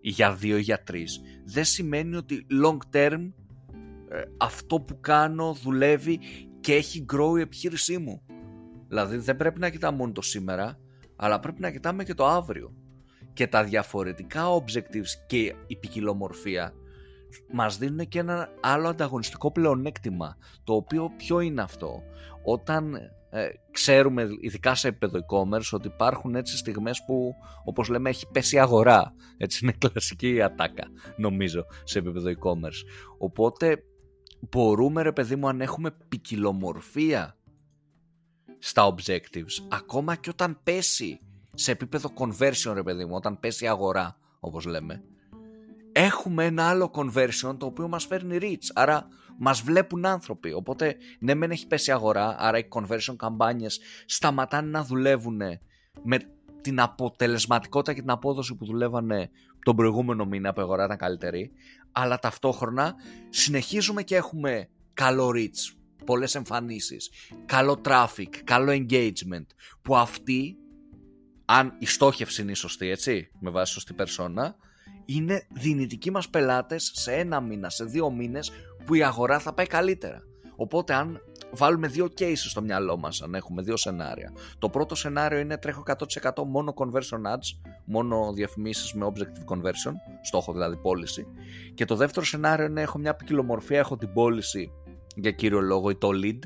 ή 0.00 0.08
για 0.08 0.34
δύο 0.34 0.56
ή 0.56 0.60
για 0.60 0.82
τρεις 0.82 1.20
δεν 1.44 1.64
σημαίνει 1.64 2.16
ότι 2.16 2.46
long 2.64 2.96
term 2.96 3.30
ε, 4.08 4.22
αυτό 4.36 4.80
που 4.80 5.00
κάνω 5.00 5.52
δουλεύει 5.62 6.20
και 6.60 6.74
έχει 6.74 7.04
grow 7.12 7.38
η 7.38 7.40
επιχείρησή 7.40 7.98
μου. 7.98 8.22
Δηλαδή 8.88 9.16
δεν 9.16 9.36
πρέπει 9.36 9.60
να 9.60 9.70
κοιτάμε 9.70 9.96
μόνο 9.96 10.12
το 10.12 10.22
σήμερα, 10.22 10.78
αλλά 11.16 11.40
πρέπει 11.40 11.60
να 11.60 11.70
κοιτάμε 11.70 12.04
και 12.04 12.14
το 12.14 12.26
αύριο 12.26 12.74
και 13.32 13.46
τα 13.46 13.64
διαφορετικά 13.64 14.44
objectives 14.54 15.24
και 15.26 15.54
η 15.66 15.76
ποικιλομορφία 15.76 16.72
μας 17.52 17.78
δίνουν 17.78 18.08
και 18.08 18.18
ένα 18.18 18.48
άλλο 18.60 18.88
ανταγωνιστικό 18.88 19.52
πλεονέκτημα 19.52 20.36
το 20.64 20.74
οποίο 20.74 21.12
ποιο 21.16 21.40
είναι 21.40 21.62
αυτό; 21.62 22.02
Όταν 22.44 22.94
ε, 23.34 23.48
ξέρουμε 23.70 24.28
ειδικά 24.40 24.74
σε 24.74 24.88
επίπεδο 24.88 25.18
e-commerce 25.18 25.70
ότι 25.72 25.86
υπάρχουν 25.86 26.34
έτσι 26.34 26.56
στιγμές 26.56 27.04
που 27.06 27.34
όπως 27.64 27.88
λέμε 27.88 28.10
έχει 28.10 28.26
πέσει 28.32 28.58
αγορά. 28.58 29.14
Έτσι 29.36 29.60
είναι 29.62 29.74
κλασική 29.78 30.42
ατάκα 30.42 30.84
νομίζω 31.16 31.66
σε 31.84 31.98
επίπεδο 31.98 32.30
e-commerce. 32.30 32.86
Οπότε 33.18 33.82
μπορούμε 34.50 35.02
ρε 35.02 35.12
παιδί 35.12 35.36
μου 35.36 35.48
αν 35.48 35.60
έχουμε 35.60 35.90
ποικιλομορφία 36.08 37.36
στα 38.58 38.94
objectives 38.94 39.66
ακόμα 39.68 40.16
και 40.16 40.30
όταν 40.30 40.60
πέσει 40.62 41.20
σε 41.54 41.70
επίπεδο 41.70 42.10
conversion 42.14 42.72
ρε 42.74 42.82
παιδί 42.82 43.04
μου, 43.04 43.14
όταν 43.14 43.40
πέσει 43.40 43.64
η 43.64 43.68
αγορά 43.68 44.16
όπως 44.40 44.64
λέμε, 44.64 45.02
έχουμε 45.92 46.44
ένα 46.44 46.68
άλλο 46.68 46.90
conversion 46.94 47.56
το 47.58 47.66
οποίο 47.66 47.88
μας 47.88 48.06
φέρνει 48.06 48.38
reach, 48.40 48.70
άρα 48.74 49.06
μας 49.38 49.60
βλέπουν 49.60 50.04
άνθρωποι, 50.04 50.52
οπότε 50.52 50.96
ναι 51.18 51.34
μεν 51.34 51.50
έχει 51.50 51.66
πέσει 51.66 51.90
η 51.90 51.92
αγορά, 51.92 52.36
άρα 52.38 52.58
οι 52.58 52.68
conversion 52.68 53.14
καμπάνιες 53.16 53.80
σταματάνε 54.06 54.70
να 54.70 54.84
δουλεύουν 54.84 55.40
με 56.02 56.18
την 56.60 56.80
αποτελεσματικότητα 56.80 57.92
και 57.92 58.00
την 58.00 58.10
απόδοση 58.10 58.54
που 58.54 58.64
δουλεύανε 58.64 59.30
τον 59.64 59.76
προηγούμενο 59.76 60.24
μήνα 60.24 60.52
που 60.52 60.60
η 60.60 60.62
αγορά 60.62 60.84
ήταν 60.84 60.96
καλύτερη, 60.96 61.50
αλλά 61.92 62.18
ταυτόχρονα 62.18 62.94
συνεχίζουμε 63.28 64.02
και 64.02 64.16
έχουμε 64.16 64.68
καλό 64.94 65.30
reach, 65.34 65.76
πολλές 66.04 66.34
εμφανίσεις, 66.34 67.10
καλό 67.46 67.80
traffic, 67.84 68.36
καλό 68.44 68.72
engagement, 68.72 69.46
που 69.82 69.96
αυτοί 69.96 70.56
αν 71.44 71.74
η 71.78 71.86
στόχευση 71.86 72.42
είναι 72.42 72.50
η 72.50 72.54
σωστή, 72.54 72.88
έτσι, 72.88 73.30
με 73.38 73.50
βάση 73.50 73.72
σωστή 73.72 73.92
περσόνα, 73.92 74.56
είναι 75.04 75.46
δυνητικοί 75.50 76.10
μας 76.10 76.28
πελάτες 76.28 76.90
σε 76.94 77.12
ένα 77.12 77.40
μήνα, 77.40 77.70
σε 77.70 77.84
δύο 77.84 78.10
μήνες 78.10 78.50
που 78.86 78.94
η 78.94 79.02
αγορά 79.02 79.38
θα 79.38 79.52
πάει 79.52 79.66
καλύτερα. 79.66 80.22
Οπότε 80.56 80.94
αν 80.94 81.20
βάλουμε 81.50 81.88
δύο 81.88 82.08
cases 82.18 82.34
στο 82.34 82.62
μυαλό 82.62 82.96
μας, 82.96 83.22
αν 83.22 83.34
έχουμε 83.34 83.62
δύο 83.62 83.76
σενάρια. 83.76 84.32
Το 84.58 84.68
πρώτο 84.68 84.94
σενάριο 84.94 85.38
είναι 85.38 85.58
τρέχω 85.58 85.82
100% 85.86 86.44
μόνο 86.46 86.74
conversion 86.76 87.34
ads, 87.34 87.72
μόνο 87.84 88.32
διαφημίσεις 88.32 88.92
με 88.92 89.12
objective 89.12 89.54
conversion, 89.54 89.92
στόχο 90.22 90.52
δηλαδή 90.52 90.76
πώληση. 90.76 91.26
Και 91.74 91.84
το 91.84 91.96
δεύτερο 91.96 92.26
σενάριο 92.26 92.64
είναι 92.64 92.80
έχω 92.80 92.98
μια 92.98 93.14
ποικιλομορφία, 93.14 93.78
έχω 93.78 93.96
την 93.96 94.12
πώληση 94.12 94.72
για 95.16 95.30
κύριο 95.30 95.60
λόγο 95.60 95.90
ή 95.90 95.96
το 95.96 96.08
lead, 96.12 96.38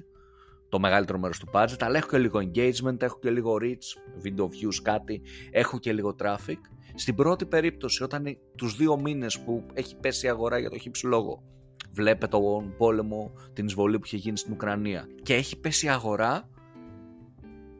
το 0.68 0.78
μεγαλύτερο 0.78 1.18
μέρος 1.18 1.38
του 1.38 1.48
budget, 1.52 1.76
αλλά 1.78 1.96
έχω 1.96 2.08
και 2.08 2.18
λίγο 2.18 2.38
engagement, 2.40 3.02
έχω 3.02 3.18
και 3.18 3.30
λίγο 3.30 3.56
reach, 3.60 4.24
video 4.24 4.42
views 4.42 4.80
κάτι, 4.82 5.22
έχω 5.50 5.78
και 5.78 5.92
λίγο 5.92 6.16
traffic. 6.22 6.58
Στην 6.94 7.14
πρώτη 7.14 7.46
περίπτωση, 7.46 8.02
όταν 8.02 8.38
τους 8.56 8.76
δύο 8.76 9.00
μήνες 9.00 9.40
που 9.40 9.66
έχει 9.72 9.96
πέσει 9.96 10.26
η 10.26 10.28
αγορά 10.28 10.58
για 10.58 10.70
το 10.70 10.78
χύψη 10.78 11.06
λόγο, 11.06 11.42
βλέπετε 11.92 12.26
τον 12.26 12.74
πόλεμο, 12.76 13.32
την 13.52 13.66
εισβολή 13.66 13.98
που 13.98 14.06
είχε 14.06 14.16
γίνει 14.16 14.38
στην 14.38 14.52
Ουκρανία 14.52 15.08
και 15.22 15.34
έχει 15.34 15.60
πέσει 15.60 15.86
η 15.86 15.88
αγορά, 15.88 16.48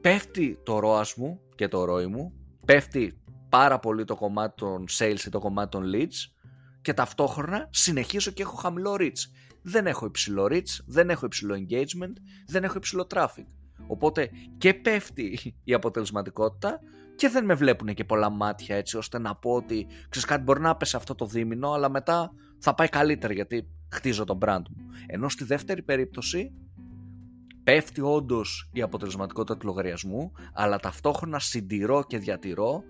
πέφτει 0.01 0.59
το 0.63 0.81
ROAS 0.85 1.15
μου 1.17 1.41
και 1.55 1.69
το 1.69 1.83
ROI 1.83 2.07
μου, 2.07 2.33
πέφτει 2.65 3.21
πάρα 3.49 3.79
πολύ 3.79 4.05
το 4.05 4.17
κομμάτι 4.17 4.55
των 4.57 4.85
sales 4.99 5.21
ή 5.27 5.29
το 5.29 5.39
κομμάτι 5.39 5.69
των 5.69 5.91
leads 5.95 6.37
και 6.83 6.95
ταυτόχρονα 6.95 7.69
συνεχίζω 7.71 8.31
και 8.31 8.43
έχω 8.43 8.57
χαμηλό 8.57 8.97
reach 8.99 9.31
δεν 9.69 9.87
έχω 9.87 10.07
υψηλό 10.07 10.47
reach, 10.51 10.81
δεν 10.87 11.11
έχω 11.11 11.27
υψηλό 11.27 11.55
engagement, 11.55 12.13
δεν 12.47 12.65
έχω 12.65 12.77
υψηλό 12.77 13.07
traffic. 13.15 13.47
Οπότε 13.87 14.31
και 14.59 14.75
πέφτει 14.75 15.55
η 15.65 15.75
αποτελεσματικότητα 15.75 16.81
και 17.17 17.29
δεν 17.29 17.45
με 17.45 17.55
βλέπουν 17.55 17.95
και 17.95 18.05
πολλά 18.05 18.31
μάτια 18.31 18.77
έτσι 18.77 18.97
ώστε 18.97 19.19
να 19.19 19.35
πω 19.35 19.51
ότι 19.51 19.87
ξέρεις 20.09 20.29
κάτι 20.29 20.43
μπορεί 20.43 20.61
να 20.61 20.77
πέσει 20.77 20.97
αυτό 20.97 21.15
το 21.15 21.27
δίμηνο 21.27 21.73
αλλά 21.73 21.91
μετά 21.91 22.33
θα 22.59 22.75
πάει 22.75 22.89
καλύτερα 22.89 23.33
γιατί 23.33 23.69
χτίζω 23.93 24.25
το 24.25 24.39
brand 24.43 24.63
μου. 24.71 24.87
Ενώ 25.07 25.29
στη 25.29 25.45
δεύτερη 25.45 25.83
περίπτωση 25.83 26.53
πέφτει 27.63 28.01
όντως 28.01 28.71
η 28.73 28.83
αποτελεσματικότητα 28.83 29.57
του 29.57 29.67
λογαριασμού 29.67 30.33
αλλά 30.55 30.79
ταυτόχρονα 30.79 31.39
συντηρώ 31.39 32.05
και 32.07 32.19
διατηρώ 32.19 32.83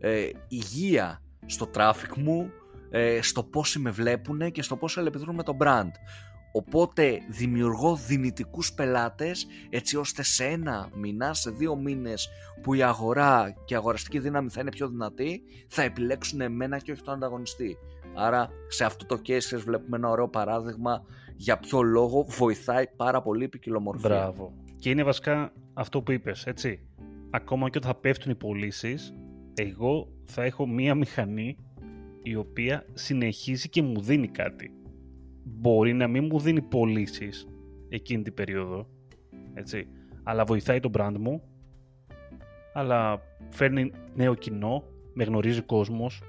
ε, 0.00 0.28
υγεία 0.48 1.22
στο 1.46 1.70
traffic 1.74 2.16
μου, 2.16 2.50
ε, 2.94 3.22
στο 3.22 3.42
πόσοι 3.42 3.78
με 3.78 3.90
βλέπουν 3.90 4.50
και 4.50 4.62
στο 4.62 4.76
πώς 4.76 4.96
αλληλεπιδρούν 4.96 5.34
με 5.34 5.42
το 5.42 5.56
brand. 5.60 5.90
Οπότε 6.52 7.18
δημιουργώ 7.28 7.96
δυνητικούς 7.96 8.72
πελάτες 8.72 9.46
έτσι 9.70 9.96
ώστε 9.96 10.22
σε 10.22 10.44
ένα 10.44 10.88
μήνα, 10.94 11.34
σε 11.34 11.50
δύο 11.50 11.76
μήνες 11.76 12.28
που 12.62 12.74
η 12.74 12.82
αγορά 12.82 13.54
και 13.64 13.74
η 13.74 13.76
αγοραστική 13.76 14.18
δύναμη 14.18 14.48
θα 14.48 14.60
είναι 14.60 14.70
πιο 14.70 14.88
δυνατή 14.88 15.42
θα 15.68 15.82
επιλέξουν 15.82 16.40
εμένα 16.40 16.78
και 16.78 16.92
όχι 16.92 17.02
τον 17.02 17.14
ανταγωνιστή. 17.14 17.76
Άρα 18.14 18.48
σε 18.68 18.84
αυτό 18.84 19.06
το 19.06 19.20
case 19.26 19.58
βλέπουμε 19.64 19.96
ένα 19.96 20.08
ωραίο 20.08 20.28
παράδειγμα 20.28 21.02
για 21.36 21.58
ποιο 21.58 21.82
λόγο 21.82 22.22
βοηθάει 22.28 22.84
πάρα 22.96 23.22
πολύ 23.22 23.44
η 23.44 23.48
ποικιλομορφία. 23.48 24.08
Μπράβο. 24.08 24.52
Και 24.78 24.90
είναι 24.90 25.02
βασικά 25.02 25.52
αυτό 25.74 26.02
που 26.02 26.12
είπες, 26.12 26.46
έτσι. 26.46 26.86
Ακόμα 27.30 27.70
και 27.70 27.78
όταν 27.78 27.90
θα 27.90 27.98
πέφτουν 27.98 28.30
οι 28.30 28.34
πωλήσεις, 28.34 29.14
εγώ 29.54 30.08
θα 30.24 30.42
έχω 30.42 30.66
μία 30.66 30.94
μηχανή 30.94 31.56
η 32.22 32.34
οποία 32.34 32.84
συνεχίζει 32.92 33.68
και 33.68 33.82
μου 33.82 34.00
δίνει 34.00 34.28
κάτι. 34.28 34.70
Μπορεί 35.44 35.92
να 35.92 36.06
μην 36.06 36.24
μου 36.30 36.38
δίνει 36.38 36.62
πωλήσεις 36.62 37.46
εκείνη 37.88 38.22
την 38.22 38.34
περίοδο, 38.34 38.88
έτσι, 39.54 39.86
αλλά 40.22 40.44
βοηθάει 40.44 40.80
το 40.80 40.90
brand 40.94 41.16
μου, 41.18 41.42
αλλά 42.72 43.22
φέρνει 43.50 43.92
νέο 44.14 44.34
κοινό, 44.34 44.84
με 45.14 45.24
γνωρίζει 45.24 45.60
κόσμος, 45.60 46.22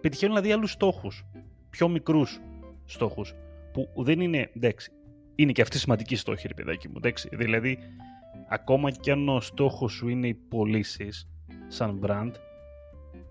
πετυχαίνουν 0.00 0.34
δηλαδή 0.34 0.54
άλλους 0.54 0.70
στόχους, 0.70 1.26
πιο 1.70 1.88
μικρούς 1.88 2.40
στόχους, 2.84 3.34
που 3.72 4.02
δεν 4.02 4.20
είναι, 4.20 4.50
εντάξει, 4.56 4.90
είναι 5.34 5.52
και 5.52 5.62
αυτή 5.62 5.78
σημαντική 5.78 6.16
στόχη, 6.16 6.48
ρε 6.48 6.54
παιδάκι 6.54 6.88
μου, 6.88 6.94
εντάξει, 6.96 7.28
δηλαδή, 7.32 7.78
ακόμα 8.48 8.90
και 8.90 9.10
αν 9.10 9.28
ο 9.28 9.40
στόχος 9.40 9.92
σου 9.92 10.08
είναι 10.08 10.28
οι 10.28 10.34
πωλήσεις 10.34 11.28
σαν 11.68 12.00
brand, 12.06 12.30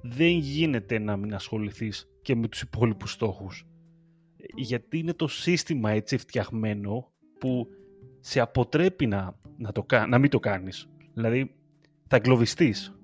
δεν 0.08 0.38
γίνεται 0.38 1.00
να 1.00 1.18
μην 1.18 1.34
ασχοληθείς 1.34 2.10
και 2.22 2.36
με 2.36 2.48
τους 2.48 2.62
υπόλοιπους 2.62 3.12
στόχους. 3.12 3.68
Γιατί 4.56 4.98
είναι 4.98 5.14
το 5.14 5.28
σύστημα 5.28 5.92
έτσι 5.92 6.18
φτιαγμένο 6.18 7.12
που 7.40 7.68
σε 8.20 8.40
αποτρέπει 8.40 9.06
να, 9.06 9.40
να, 9.58 9.72
το, 9.72 9.86
να 10.08 10.18
μην 10.18 10.30
το 10.30 10.40
κάνεις. 10.40 10.90
Δηλαδή 11.14 11.56
θα 12.08 12.16
εγκλωβιστείς, 12.16 13.00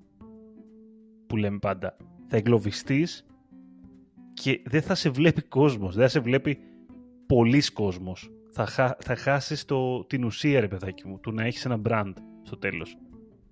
που 1.26 1.36
λέμε 1.36 1.58
πάντα. 1.58 1.96
Θα 2.26 2.36
εγκλωβιστείς 2.36 3.26
και 4.34 4.62
δεν 4.64 4.82
θα 4.82 4.94
σε 4.94 5.10
βλέπει 5.10 5.42
κόσμος, 5.42 5.94
δεν 5.94 6.02
θα 6.02 6.10
σε 6.10 6.20
βλέπει 6.20 6.58
πολλοί 7.26 7.62
κόσμος. 7.72 8.30
Θα, 8.54 8.96
θα 8.98 9.16
χάσεις 9.16 9.64
το, 9.64 10.04
την 10.04 10.24
ουσία, 10.24 10.60
ρε 10.60 10.68
παιδάκι 10.68 11.08
μου, 11.08 11.20
του 11.20 11.32
να 11.32 11.44
έχεις 11.44 11.64
ένα 11.64 11.80
brand 11.84 12.12
στο 12.42 12.56
τέλος. 12.56 12.96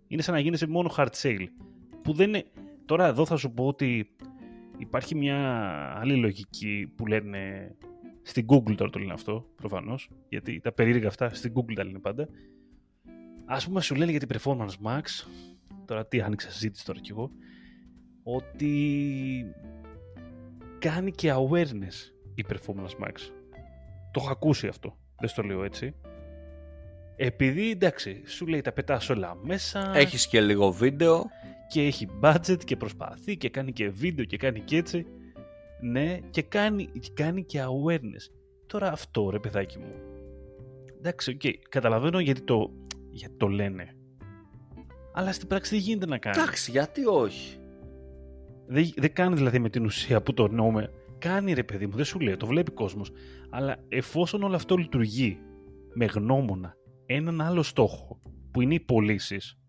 Είναι 0.07 0.23
σαν 0.23 0.35
να 0.35 0.41
γίνεσαι 0.41 0.67
μόνο 0.67 0.91
hard 0.97 1.11
sale, 1.23 1.47
που 2.03 2.13
δεν 2.13 2.29
είναι, 2.29 2.45
Τώρα 2.91 3.07
εδώ 3.07 3.27
θα 3.27 3.37
σου 3.37 3.53
πω 3.53 3.67
ότι 3.67 4.11
υπάρχει 4.79 5.15
μια 5.15 5.39
άλλη 6.01 6.15
λογική 6.15 6.93
που 6.97 7.07
λένε 7.07 7.75
στην 8.23 8.47
Google 8.49 8.75
τώρα 8.77 8.91
το 8.91 8.99
λένε 8.99 9.13
αυτό, 9.13 9.47
προφανώς, 9.57 10.11
γιατί 10.29 10.61
τα 10.61 10.73
περίεργα 10.73 11.09
αυτά 11.09 11.35
στην 11.35 11.53
Google 11.55 11.73
τα 11.75 11.85
λένε 11.85 11.99
πάντα. 11.99 12.29
Ας 13.45 13.67
πούμε 13.67 13.81
σου 13.81 13.95
λένε 13.95 14.11
για 14.11 14.21
την 14.21 14.29
Performance 14.33 14.75
Max, 14.85 15.03
τώρα 15.85 16.07
τι 16.07 16.21
άνοιξα 16.21 16.51
συζήτηση 16.51 16.85
τώρα 16.85 17.01
κι 17.01 17.11
εγώ, 17.11 17.31
ότι 18.23 18.75
κάνει 20.79 21.11
και 21.11 21.33
awareness 21.35 22.13
η 22.35 22.45
Performance 22.49 23.05
Max. 23.05 23.15
Το 24.11 24.21
έχω 24.21 24.31
ακούσει 24.31 24.67
αυτό, 24.67 24.97
δεν 25.21 25.29
στο 25.29 25.43
λέω 25.43 25.65
έτσι. 25.65 25.95
Επειδή 27.17 27.71
εντάξει, 27.71 28.23
σου 28.27 28.47
λέει 28.47 28.61
τα 28.61 28.73
πετάς 28.73 29.09
όλα 29.11 29.37
μέσα. 29.43 29.93
Έχεις 29.95 30.27
και 30.27 30.41
λίγο 30.41 30.73
βίντεο 30.73 31.31
και 31.71 31.83
έχει 31.83 32.09
budget 32.21 32.65
και 32.65 32.77
προσπαθεί 32.77 33.37
και 33.37 33.49
κάνει 33.49 33.73
και 33.73 33.89
βίντεο 33.89 34.25
και 34.25 34.37
κάνει 34.37 34.61
και 34.61 34.77
έτσι. 34.77 35.07
Ναι, 35.81 36.19
και 36.31 36.43
κάνει, 36.43 36.89
κάνει 37.15 37.45
και 37.45 37.63
awareness. 37.63 38.33
Τώρα 38.67 38.93
αυτό 38.93 39.31
ρε 39.31 39.39
παιδάκι 39.39 39.79
μου. 39.79 39.93
Εντάξει, 40.99 41.31
OK, 41.31 41.41
okay, 41.45 41.53
καταλαβαίνω 41.69 42.21
γιατί 42.21 42.41
το, 42.41 42.71
γιατί 43.11 43.37
το 43.37 43.49
λένε. 43.49 43.95
Αλλά 45.13 45.33
στην 45.33 45.49
πράξη 45.49 45.75
δεν 45.75 45.85
γίνεται 45.85 46.07
να 46.07 46.19
κάνει. 46.19 46.41
Εντάξει, 46.41 46.71
γιατί 46.71 47.07
όχι; 47.07 47.59
Δεν, 48.67 48.91
δεν 48.97 49.13
κάνει 49.13 49.35
δηλαδή 49.35 49.59
με 49.59 49.71
την 49.71 49.85
ουσία 49.85 50.23
που 50.23 50.35
το 50.35 50.45
εννοούμε. 50.45 50.93
Κάνει 51.19 51.53
ρε 51.53 51.65
παιδί 51.65 51.87
μου, 51.87 51.97
δεν 51.97 52.05
σου 52.05 52.21
λέει, 52.21 52.37
το 52.37 52.47
βλέπει 52.47 52.71
κόσμος. 52.71 53.11
Αλλά 53.51 53.77
εφόσον 53.89 54.43
όλο 54.43 54.55
αυτό 54.55 54.77
λειτουργεί 54.77 55.39
με 55.95 56.05
γνώμονα 56.05 56.75
έναν 57.07 57.41
άλλο 57.41 57.63
στόχο 57.63 58.21
που 58.51 58.61
είναι 58.61 58.75
οι 58.75 58.81
πωλήσεις, 58.81 59.60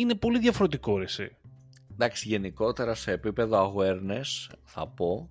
είναι 0.00 0.14
πολύ 0.14 0.38
διαφορετικό 0.38 0.98
ρε 0.98 1.04
εσύ. 1.04 1.36
Εντάξει, 1.92 2.28
γενικότερα 2.28 2.94
σε 2.94 3.12
επίπεδο 3.12 3.74
awareness 3.74 4.54
θα 4.64 4.88
πω 4.88 5.30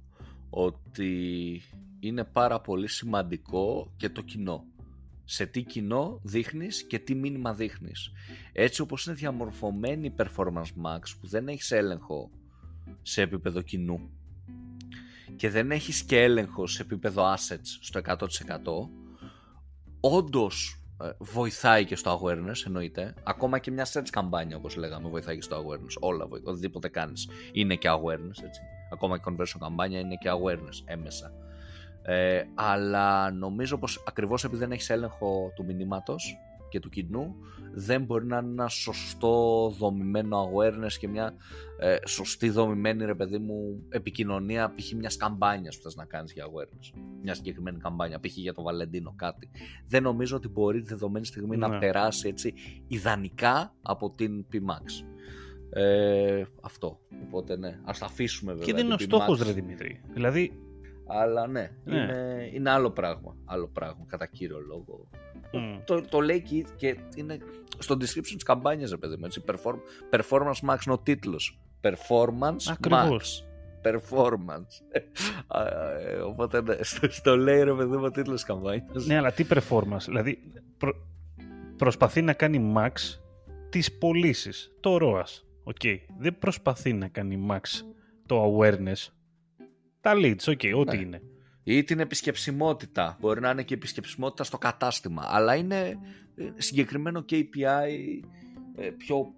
ότι 0.49 1.61
είναι 1.99 2.23
πάρα 2.23 2.61
πολύ 2.61 2.87
σημαντικό 2.87 3.93
και 3.97 4.09
το 4.09 4.21
κοινό. 4.21 4.65
Σε 5.23 5.45
τι 5.45 5.61
κοινό 5.61 6.19
δείχνεις 6.23 6.83
και 6.83 6.99
τι 6.99 7.15
μήνυμα 7.15 7.53
δείχνεις. 7.53 8.11
Έτσι 8.51 8.81
όπως 8.81 9.05
είναι 9.05 9.15
διαμορφωμένη 9.15 10.05
η 10.07 10.13
Performance 10.17 10.71
Max 10.85 11.01
που 11.21 11.27
δεν 11.27 11.47
έχεις 11.47 11.71
έλεγχο 11.71 12.29
σε 13.01 13.21
επίπεδο 13.21 13.61
κοινού 13.61 14.09
και 15.35 15.49
δεν 15.49 15.71
έχεις 15.71 16.03
και 16.03 16.21
έλεγχο 16.21 16.67
σε 16.67 16.81
επίπεδο 16.81 17.33
assets 17.33 17.77
στο 17.81 18.01
100% 18.03 18.17
όντως 19.99 20.71
ε, 20.71 20.86
βοηθάει 21.17 21.85
και 21.85 21.95
στο 21.95 22.21
awareness 22.21 22.65
εννοείται. 22.65 23.13
Ακόμα 23.23 23.59
και 23.59 23.71
μια 23.71 23.87
search 23.93 24.09
καμπάνια 24.11 24.57
όπως 24.57 24.75
λέγαμε 24.75 25.09
βοηθάει 25.09 25.35
και 25.35 25.41
στο 25.41 25.57
awareness. 25.57 25.99
Όλα, 25.99 26.27
οτιδήποτε 26.43 26.87
κάνεις 26.87 27.29
είναι 27.51 27.75
και 27.75 27.89
awareness 27.89 28.43
έτσι. 28.43 28.61
Ακόμα 28.91 29.17
και 29.17 29.23
conversion 29.27 29.57
καμπάνια 29.59 29.99
είναι 29.99 30.15
και 30.15 30.29
awareness 30.31 30.83
έμεσα. 30.85 31.31
Ε, 32.01 32.43
αλλά 32.55 33.31
νομίζω 33.31 33.77
πως 33.77 34.03
ακριβώς 34.07 34.43
επειδή 34.43 34.59
δεν 34.59 34.71
έχεις 34.71 34.89
έλεγχο 34.89 35.51
του 35.55 35.65
μηνύματος 35.65 36.37
και 36.69 36.79
του 36.79 36.89
κοινού 36.89 37.35
δεν 37.73 38.03
μπορεί 38.03 38.25
να 38.25 38.37
είναι 38.37 38.51
ένα 38.51 38.67
σωστό 38.67 39.67
δομημένο 39.77 40.51
awareness 40.51 40.91
και 40.99 41.07
μια 41.07 41.33
ε, 41.79 41.95
σωστή 42.05 42.49
δομημένη 42.49 43.05
ρε 43.05 43.15
παιδί 43.15 43.37
μου 43.37 43.83
επικοινωνία 43.89 44.73
π.χ. 44.75 44.91
μια 44.91 45.11
καμπάνια 45.17 45.71
που 45.75 45.81
θες 45.83 45.95
να 45.95 46.05
κάνεις 46.05 46.33
για 46.33 46.45
awareness 46.45 46.99
μια 47.21 47.33
συγκεκριμένη 47.33 47.77
καμπάνια 47.77 48.19
π.χ. 48.19 48.37
για 48.37 48.53
το 48.53 48.61
Βαλεντίνο 48.61 49.13
κάτι 49.15 49.49
δεν 49.87 50.03
νομίζω 50.03 50.35
ότι 50.35 50.47
μπορεί 50.47 50.81
τη 50.81 50.87
δεδομένη 50.87 51.25
στιγμή 51.25 51.57
να 51.57 51.67
ναι. 51.67 51.79
περάσει 51.79 52.27
έτσι 52.27 52.53
ιδανικά 52.87 53.75
από 53.81 54.11
την 54.11 54.45
PMAX 54.53 55.05
ε, 55.69 56.43
αυτό 56.61 56.99
οπότε 57.25 57.57
ναι 57.57 57.79
ας 57.83 57.99
τα 57.99 58.05
αφήσουμε 58.05 58.51
βέβαια 58.51 58.65
και 58.65 58.73
δεν 58.73 58.85
είναι 58.85 58.93
ο 58.93 58.97
στόχος 58.97 59.41
ρε 59.41 59.51
Δημήτρη 59.51 60.01
δηλαδή 60.13 60.59
αλλά 61.07 61.47
ναι, 61.47 61.71
ναι. 61.83 61.95
Είναι, 61.95 62.49
είναι 62.53 62.69
άλλο 62.69 62.91
πράγμα 62.91 63.35
άλλο 63.45 63.67
πράγμα 63.67 64.05
κατά 64.07 64.25
κύριο 64.25 64.59
λόγο 64.59 65.09
Mm. 65.53 65.81
Το, 65.85 66.01
το 66.01 66.19
λέει 66.19 66.41
και, 66.41 66.65
και 66.75 66.97
είναι 67.15 67.37
στο 67.77 67.95
description 67.95 68.33
της 68.33 68.43
καμπάνιας, 68.43 68.89
ρε 68.89 68.97
παιδί 68.97 69.15
μου. 69.15 69.25
Έτσι, 69.25 69.43
perform, 69.47 69.77
performance 70.11 70.69
Max 70.69 70.77
είναι 70.85 70.95
ο 70.95 70.99
τίτλο. 70.99 71.39
Performance 71.81 72.69
Ακριβώς. 72.69 73.45
Max. 73.45 73.89
Performance. 73.89 74.81
Ε, 76.09 76.15
οπότε 76.15 76.61
ναι, 76.61 76.75
στο, 76.81 77.09
στο 77.11 77.37
λέει 77.37 77.63
ρε 77.63 77.73
παιδί 77.73 77.97
μου 77.97 78.03
ο 78.03 78.11
τίτλος 78.11 78.35
της 78.35 78.43
καμπάνιας. 78.43 79.05
Ναι, 79.05 79.17
αλλά 79.17 79.31
τι 79.31 79.45
performance. 79.49 80.03
Δηλαδή 80.05 80.39
προ, 80.77 80.93
προσπαθεί 81.77 82.21
να 82.21 82.33
κάνει 82.33 82.73
Max 82.77 82.91
τις 83.69 83.97
πωλήσεις. 83.97 84.71
Το 84.79 84.97
ROAS. 85.01 85.43
Okay. 85.73 85.97
Δεν 86.17 86.37
προσπαθεί 86.39 86.93
να 86.93 87.07
κάνει 87.07 87.47
Max 87.49 87.61
το 88.25 88.57
awareness. 88.57 89.07
Τα 90.01 90.13
leads, 90.15 90.43
okay, 90.43 90.73
ό,τι 90.75 90.95
ναι. 90.95 91.03
είναι 91.03 91.21
ή 91.69 91.83
την 91.83 91.99
επισκεψιμότητα. 91.99 93.17
Μπορεί 93.19 93.39
να 93.39 93.49
είναι 93.49 93.63
και 93.63 93.73
επισκεψιμότητα 93.73 94.43
στο 94.43 94.57
κατάστημα, 94.57 95.23
αλλά 95.27 95.55
είναι 95.55 95.99
ε, 96.35 96.49
συγκεκριμένο 96.55 97.25
KPI, 97.29 97.89
ε, 98.75 98.89
πιο 98.89 99.33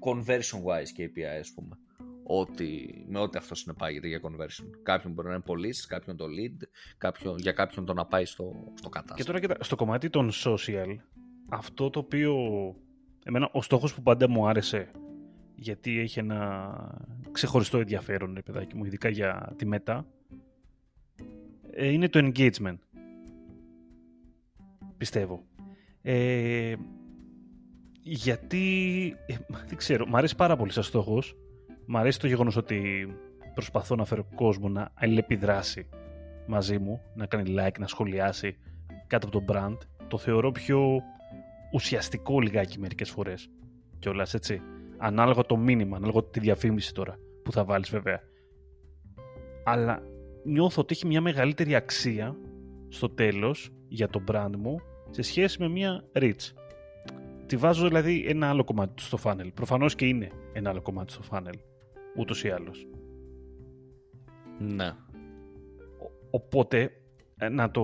conversion 0.00 0.58
wise 0.64 1.00
KPI 1.00 1.38
ας 1.40 1.52
πούμε. 1.54 1.78
Ότι, 2.22 3.04
με 3.08 3.18
ό,τι 3.18 3.38
αυτό 3.38 3.54
συνεπάγεται 3.54 4.08
για 4.08 4.20
conversion. 4.22 4.64
Κάποιον 4.82 5.12
μπορεί 5.12 5.28
να 5.28 5.34
είναι 5.34 5.42
πωλήσει, 5.42 5.86
κάποιον 5.86 6.16
το 6.16 6.24
lead, 6.24 6.66
κάποιον, 6.98 7.38
για 7.38 7.52
κάποιον 7.52 7.84
το 7.84 7.94
να 7.94 8.06
πάει 8.06 8.24
στο, 8.24 8.72
στο 8.74 8.88
κατάστημα. 8.88 9.18
Και 9.18 9.24
τώρα 9.24 9.40
κοίτα, 9.40 9.64
στο 9.64 9.76
κομμάτι 9.76 10.10
των 10.10 10.30
social, 10.44 10.96
αυτό 11.48 11.90
το 11.90 11.98
οποίο 11.98 12.34
εμένα 13.24 13.48
ο 13.52 13.62
στόχος 13.62 13.94
που 13.94 14.02
πάντα 14.02 14.28
μου 14.28 14.48
άρεσε 14.48 14.90
γιατί 15.54 15.98
έχει 15.98 16.18
ένα 16.18 16.70
ξεχωριστό 17.32 17.78
ενδιαφέρον, 17.78 18.38
παιδάκι 18.44 18.76
μου, 18.76 18.84
ειδικά 18.84 19.08
για 19.08 19.54
τη 19.56 19.66
μετά, 19.66 19.94
ε, 19.96 20.19
είναι 21.76 22.08
το 22.08 22.30
engagement. 22.32 22.78
Πιστεύω. 24.96 25.44
Ε, 26.02 26.74
γιατί, 28.02 29.16
ε, 29.26 29.34
δεν 29.66 29.76
ξέρω, 29.76 30.06
μου 30.06 30.16
αρέσει 30.16 30.36
πάρα 30.36 30.56
πολύ 30.56 30.72
σαν 30.72 30.82
στόχος. 30.82 31.36
Μ' 31.86 31.96
αρέσει 31.96 32.18
το 32.18 32.26
γεγονός 32.26 32.56
ότι 32.56 33.08
προσπαθώ 33.54 33.96
να 33.96 34.04
φέρω 34.04 34.26
κόσμο 34.34 34.68
να 34.68 34.90
αλληλεπιδράσει 34.94 35.88
μαζί 36.46 36.78
μου, 36.78 37.00
να 37.14 37.26
κάνει 37.26 37.54
like, 37.58 37.78
να 37.78 37.86
σχολιάσει 37.86 38.56
κάτω 39.06 39.26
από 39.26 39.40
το 39.40 39.54
brand. 39.54 39.76
Το 40.08 40.18
θεωρώ 40.18 40.50
πιο 40.50 41.02
ουσιαστικό 41.72 42.40
λιγάκι 42.40 42.78
μερικές 42.78 43.10
φορές 43.10 43.50
κιόλας 43.98 44.34
έτσι. 44.34 44.62
Ανάλογα 44.96 45.42
το 45.42 45.56
μήνυμα, 45.56 45.96
ανάλογα 45.96 46.24
τη 46.24 46.40
διαφήμιση 46.40 46.94
τώρα 46.94 47.18
που 47.42 47.52
θα 47.52 47.64
βάλεις 47.64 47.90
βέβαια. 47.90 48.20
Αλλά 49.64 50.02
νιώθω 50.44 50.82
ότι 50.82 50.94
έχει 50.94 51.06
μια 51.06 51.20
μεγαλύτερη 51.20 51.74
αξία 51.74 52.36
στο 52.88 53.10
τέλος 53.10 53.70
για 53.88 54.08
το 54.08 54.22
brand 54.30 54.52
μου 54.58 54.80
σε 55.10 55.22
σχέση 55.22 55.62
με 55.62 55.68
μια 55.68 56.04
reach. 56.12 56.52
Τη 57.46 57.56
βάζω 57.56 57.86
δηλαδή 57.86 58.24
ένα 58.28 58.48
άλλο 58.48 58.64
κομμάτι 58.64 58.94
του 58.94 59.02
στο 59.02 59.18
funnel. 59.22 59.50
Προφανώς 59.54 59.94
και 59.94 60.06
είναι 60.06 60.30
ένα 60.52 60.70
άλλο 60.70 60.82
κομμάτι 60.82 61.12
στο 61.12 61.22
funnel. 61.30 61.54
Ούτως 62.16 62.44
ή 62.44 62.48
άλλως. 62.48 62.86
Ναι. 64.58 64.92
Οπότε, 66.30 66.90
ε, 67.36 67.48
να 67.48 67.70
το 67.70 67.82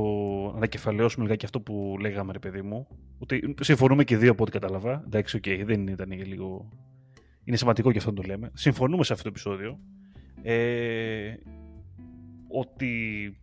ανακεφαλαιώσουμε 0.57 1.25
λιγάκι 1.25 1.45
αυτό 1.45 1.61
που 1.61 1.97
λέγαμε, 2.01 2.33
ρε 2.33 2.39
παιδί 2.39 2.63
μου. 2.63 2.87
Ότι 3.19 3.55
συμφωνούμε 3.61 4.05
και 4.05 4.17
δύο 4.17 4.31
από 4.31 4.43
ό,τι 4.43 4.53
κατάλαβα. 4.53 5.03
Εντάξει, 5.05 5.37
OK, 5.37 5.43
okay, 5.47 5.63
δεν 5.65 5.87
ήταν 5.87 6.11
λίγο. 6.11 6.69
Είναι 7.45 7.57
σημαντικό 7.57 7.93
και 7.93 7.99
αυτό 7.99 8.11
να 8.11 8.17
το 8.17 8.23
λέμε. 8.23 8.51
Συμφωνούμε 8.55 9.05
σε 9.05 9.13
αυτό 9.13 9.25
το 9.25 9.29
επεισόδιο. 9.29 9.79
Ε, 10.43 11.35
ότι 12.59 13.37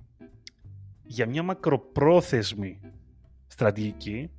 για 1.04 1.26
μια 1.28 1.44
μακροπρόθεσμη 1.44 2.80
στρατηγική 3.48 4.30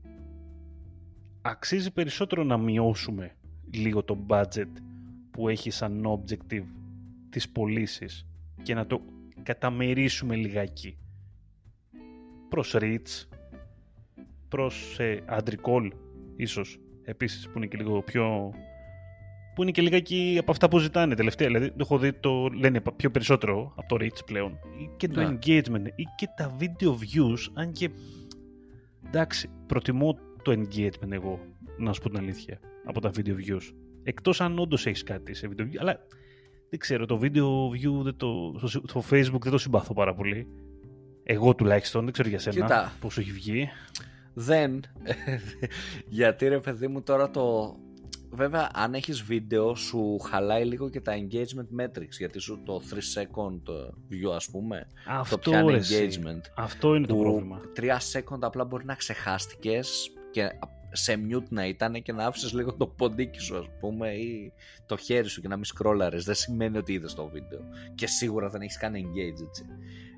αξίζει 1.42 1.92
περισσότερο 1.92 2.42
να 2.44 2.58
μειώσουμε 2.58 3.36
λίγο 3.72 4.02
το 4.02 4.26
budget 4.28 4.70
που 5.30 5.48
έχει 5.48 5.70
σαν 5.70 6.04
objective 6.06 6.64
τις 7.30 7.48
πωλήσει 7.48 8.06
και 8.62 8.74
να 8.74 8.86
το 8.86 9.00
καταμερίσουμε 9.42 10.36
λιγάκι. 10.36 10.96
Προς 12.48 12.74
reach, 12.78 13.26
προς 14.48 14.98
ε, 14.98 15.22
αντρικόλ 15.26 15.92
ίσως 16.36 16.78
επίσης 17.02 17.48
που 17.48 17.52
είναι 17.56 17.66
και 17.66 17.76
λίγο 17.76 18.02
πιο 18.02 18.54
που 19.54 19.62
είναι 19.62 19.70
και 19.70 19.82
λιγάκι 19.82 20.36
από 20.40 20.50
αυτά 20.50 20.68
που 20.68 20.78
ζητάνε 20.78 21.14
τελευταία. 21.14 21.46
Δηλαδή, 21.46 21.68
το 21.68 21.76
έχω 21.78 21.98
δει 21.98 22.12
το 22.12 22.48
λένε 22.48 22.82
πιο 22.96 23.10
περισσότερο 23.10 23.72
από 23.76 23.88
το 23.88 24.04
reach 24.04 24.24
πλέον. 24.26 24.52
Ή 24.52 24.90
και 24.96 25.08
το 25.08 25.20
ναι. 25.20 25.28
engagement 25.28 25.86
ή 25.94 26.04
και 26.16 26.28
τα 26.36 26.56
video 26.60 26.88
views. 26.88 27.50
Αν 27.54 27.72
και 27.72 27.90
εντάξει, 29.06 29.50
προτιμώ 29.66 30.18
το 30.42 30.52
engagement 30.52 31.10
εγώ, 31.10 31.40
να 31.78 31.92
σου 31.92 32.00
πω 32.00 32.08
την 32.08 32.18
αλήθεια, 32.18 32.60
από 32.84 33.00
τα 33.00 33.10
video 33.16 33.34
views. 33.48 33.72
Εκτός 34.02 34.40
αν 34.40 34.58
όντως 34.58 34.86
έχεις 34.86 35.02
κάτι 35.02 35.34
σε 35.34 35.48
video 35.52 35.62
view. 35.62 35.76
Αλλά 35.78 36.06
δεν 36.70 36.78
ξέρω, 36.78 37.06
το 37.06 37.18
video 37.22 37.70
view 37.74 38.02
δεν 38.02 38.16
το, 38.16 38.60
στο, 38.66 39.02
facebook 39.10 39.40
δεν 39.40 39.52
το 39.52 39.58
συμπαθώ 39.58 39.94
πάρα 39.94 40.14
πολύ. 40.14 40.46
Εγώ 41.22 41.54
τουλάχιστον, 41.54 42.04
δεν 42.04 42.12
ξέρω 42.12 42.28
για 42.28 42.38
σένα 42.38 42.60
Κοίτα, 42.60 42.92
πώς 43.00 43.18
έχει 43.18 43.30
βγει. 43.32 43.68
Δεν. 44.34 44.80
Γιατί 46.08 46.48
ρε 46.48 46.60
παιδί 46.60 46.88
μου 46.88 47.02
τώρα 47.02 47.30
το... 47.30 47.76
Βέβαια 48.34 48.70
αν 48.74 48.94
έχεις 48.94 49.22
βίντεο 49.22 49.74
σου 49.74 50.18
χαλάει 50.18 50.64
λίγο 50.64 50.90
και 50.90 51.00
τα 51.00 51.12
engagement 51.16 51.80
metrics 51.80 52.16
γιατί 52.18 52.38
σου 52.38 52.62
το 52.64 52.82
3 52.90 52.94
second 52.94 53.60
view 54.10 54.34
ας 54.34 54.50
πούμε 54.50 54.86
Αυτό 55.08 55.38
το 55.38 55.50
πιάνει 55.50 55.78
engagement. 55.78 56.40
Αυτό 56.56 56.94
είναι 56.94 57.06
το 57.06 57.16
πρόβλημα. 57.16 57.60
3 57.76 57.82
second 58.12 58.38
απλά 58.40 58.64
μπορεί 58.64 58.84
να 58.84 58.94
ξεχάστηκες 58.94 60.10
και 60.30 60.50
σε 60.96 61.18
mute 61.28 61.48
να 61.48 61.66
ήταν 61.66 62.02
και 62.02 62.12
να 62.12 62.26
άφησες 62.26 62.52
λίγο 62.52 62.74
το 62.74 62.86
ποντίκι 62.86 63.40
σου, 63.40 63.56
ας 63.58 63.66
πούμε, 63.80 64.12
ή 64.12 64.52
το 64.86 64.96
χέρι 64.96 65.28
σου 65.28 65.40
και 65.40 65.48
να 65.48 65.54
μην 65.54 65.64
σκρόλαρες. 65.64 66.24
Δεν 66.24 66.34
σημαίνει 66.34 66.78
ότι 66.78 66.92
είδες 66.92 67.14
το 67.14 67.28
βίντεο. 67.28 67.60
Και 67.94 68.06
σίγουρα 68.06 68.48
δεν 68.48 68.60
έχεις 68.60 68.78
κάνει 68.78 69.04
engage 69.06 69.46
έτσι. 69.48 69.64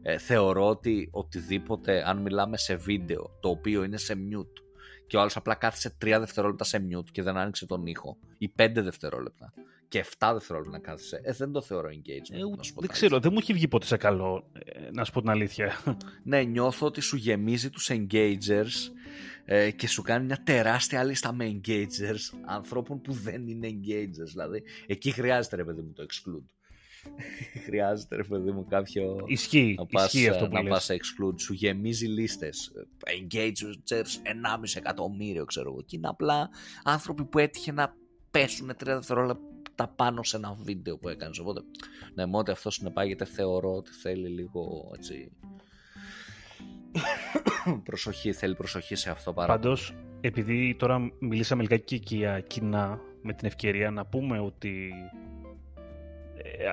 Ε, 0.03 0.19
θεωρώ 0.19 0.69
ότι 0.69 1.09
οτιδήποτε, 1.13 2.09
αν 2.09 2.19
μιλάμε 2.19 2.57
σε 2.57 2.75
βίντεο 2.75 3.31
το 3.41 3.49
οποίο 3.49 3.85
είναι 3.85 3.97
σε 3.97 4.15
mute 4.15 4.66
και 5.07 5.17
ο 5.17 5.21
άλλος 5.21 5.37
απλά 5.37 5.55
κάθισε 5.55 5.97
3 6.05 6.17
δευτερόλεπτα 6.19 6.65
σε 6.65 6.87
mute 6.91 7.11
και 7.13 7.23
δεν 7.23 7.37
άνοιξε 7.37 7.67
τον 7.67 7.87
ήχο, 7.87 8.17
ή 8.39 8.53
5 8.57 8.71
δευτερόλεπτα 8.75 9.53
και 9.89 10.05
7 10.19 10.31
δευτερόλεπτα 10.33 10.77
να 10.77 10.83
κάθισε, 10.83 11.21
ε, 11.23 11.33
δεν 11.33 11.53
το 11.53 11.63
θεωρώ 11.63 11.89
engagement. 11.89 12.37
Ε, 12.37 12.73
δεν 12.77 12.89
ξέρω, 12.89 13.21
δεν 13.21 13.33
μου 13.33 13.39
έχει 13.41 13.53
βγει 13.53 13.69
ποτέ 13.69 13.87
σε 13.87 13.97
καλό, 13.97 14.51
ε, 14.53 14.91
να 14.93 15.05
σου 15.05 15.13
πω 15.13 15.21
την 15.21 15.31
αλήθεια. 15.31 15.73
ναι, 16.25 16.43
νιώθω 16.43 16.87
ότι 16.87 17.01
σου 17.01 17.17
γεμίζει 17.17 17.71
τους 17.71 17.91
engagers 17.93 18.93
ε, 19.45 19.71
και 19.71 19.89
σου 19.89 20.03
κάνει 20.03 20.25
μια 20.25 20.43
τεράστια 20.45 21.05
λίστα 21.05 21.33
με 21.33 21.61
engagers 21.61 22.39
ανθρώπων 22.47 23.00
που 23.00 23.13
δεν 23.13 23.49
είναι 23.49 23.69
engagers. 23.69 24.28
Δηλαδή, 24.30 24.63
εκεί 24.87 25.11
χρειάζεται 25.11 25.57
ρε 25.57 25.65
παιδί 25.65 25.80
μου 25.80 25.93
το 25.93 26.07
exclude. 26.09 26.55
χρειάζεται 27.66 28.16
ρε 28.16 28.23
παιδί 28.23 28.50
μου 28.50 28.66
κάποιο 28.69 29.25
ισχύει, 29.26 29.75
να 29.78 29.86
πας, 29.86 30.04
ισχύει 30.04 30.28
αυτό 30.28 30.49
που 30.49 30.62
να 30.62 30.69
πας 30.69 30.90
exclude. 30.90 31.40
Σου 31.40 31.52
γεμίζει 31.52 32.06
λίστες. 32.06 32.73
Engagers 33.04 33.95
1,5 33.95 34.02
εκατομμύριο 34.76 35.45
ξέρω 35.45 35.71
εγώ. 35.71 35.82
Και 35.82 35.97
είναι 35.97 36.08
απλά 36.08 36.49
άνθρωποι 36.84 37.25
που 37.25 37.38
έτυχε 37.38 37.73
να 37.73 37.95
πέσουν 38.30 38.76
τρία 38.76 38.95
δευτερόλεπτα 38.95 39.88
πάνω 39.97 40.23
σε 40.23 40.36
ένα 40.36 40.56
βίντεο 40.62 40.99
που 40.99 41.08
έκανες. 41.08 41.38
Οπότε 41.38 41.60
ναι 42.14 42.26
μόνο 42.26 42.52
αυτό 42.52 42.71
συνεπάγεται 42.71 43.25
θεωρώ 43.25 43.75
ότι 43.75 43.90
θέλει 43.90 44.28
λίγο 44.28 44.90
έτσι 44.99 45.32
προσοχή, 47.88 48.32
θέλει 48.32 48.54
προσοχή 48.54 48.95
σε 48.95 49.10
αυτό 49.10 49.32
πάρα 49.32 49.52
Πάντως, 49.52 49.95
επειδή 50.21 50.75
τώρα 50.78 51.10
μιλήσαμε 51.19 51.62
λιγάκι 51.62 52.00
και 52.00 52.16
για 52.16 52.40
κοινά, 52.40 53.00
με 53.23 53.32
την 53.32 53.47
ευκαιρία 53.47 53.90
να 53.90 54.06
πούμε 54.06 54.40
ότι 54.40 54.92
ε, 55.45 55.46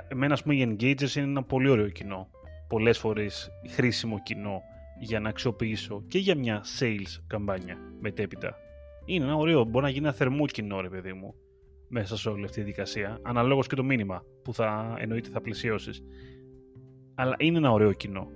εμένα, 0.07 0.33
ας 0.33 0.43
πούμε, 0.43 0.55
οι 0.55 0.67
Engagers 0.71 1.15
είναι 1.15 1.25
ένα 1.25 1.43
πολύ 1.43 1.69
ωραίο 1.69 1.89
κοινό. 1.89 2.29
Πολλές 2.67 2.97
φορές 2.97 3.51
χρήσιμο 3.69 4.19
κοινό 4.23 4.61
για 4.99 5.19
να 5.19 5.29
αξιοποιήσω 5.29 6.03
και 6.07 6.17
για 6.17 6.35
μια 6.35 6.63
sales 6.79 7.23
καμπάνια 7.27 7.77
μετέπειτα. 7.99 8.55
Είναι 9.05 9.25
ένα 9.25 9.35
ωραίο, 9.35 9.63
μπορεί 9.63 9.85
να 9.85 9.91
γίνει 9.91 10.05
ένα 10.05 10.15
θερμό 10.15 10.45
κοινό, 10.45 10.81
ρε 10.81 10.89
παιδί 10.89 11.13
μου, 11.13 11.33
μέσα 11.87 12.17
σε 12.17 12.29
όλη 12.29 12.43
αυτή 12.43 12.59
τη 12.59 12.65
δικασία, 12.65 13.19
αναλόγως 13.21 13.67
και 13.67 13.75
το 13.75 13.83
μήνυμα 13.83 14.23
που 14.43 14.53
θα 14.53 14.95
εννοείται 14.99 15.29
θα 15.29 15.41
πλησιώσεις. 15.41 16.03
Αλλά 17.15 17.35
είναι 17.39 17.57
ένα 17.57 17.71
ωραίο 17.71 17.93
κοινό 17.93 18.27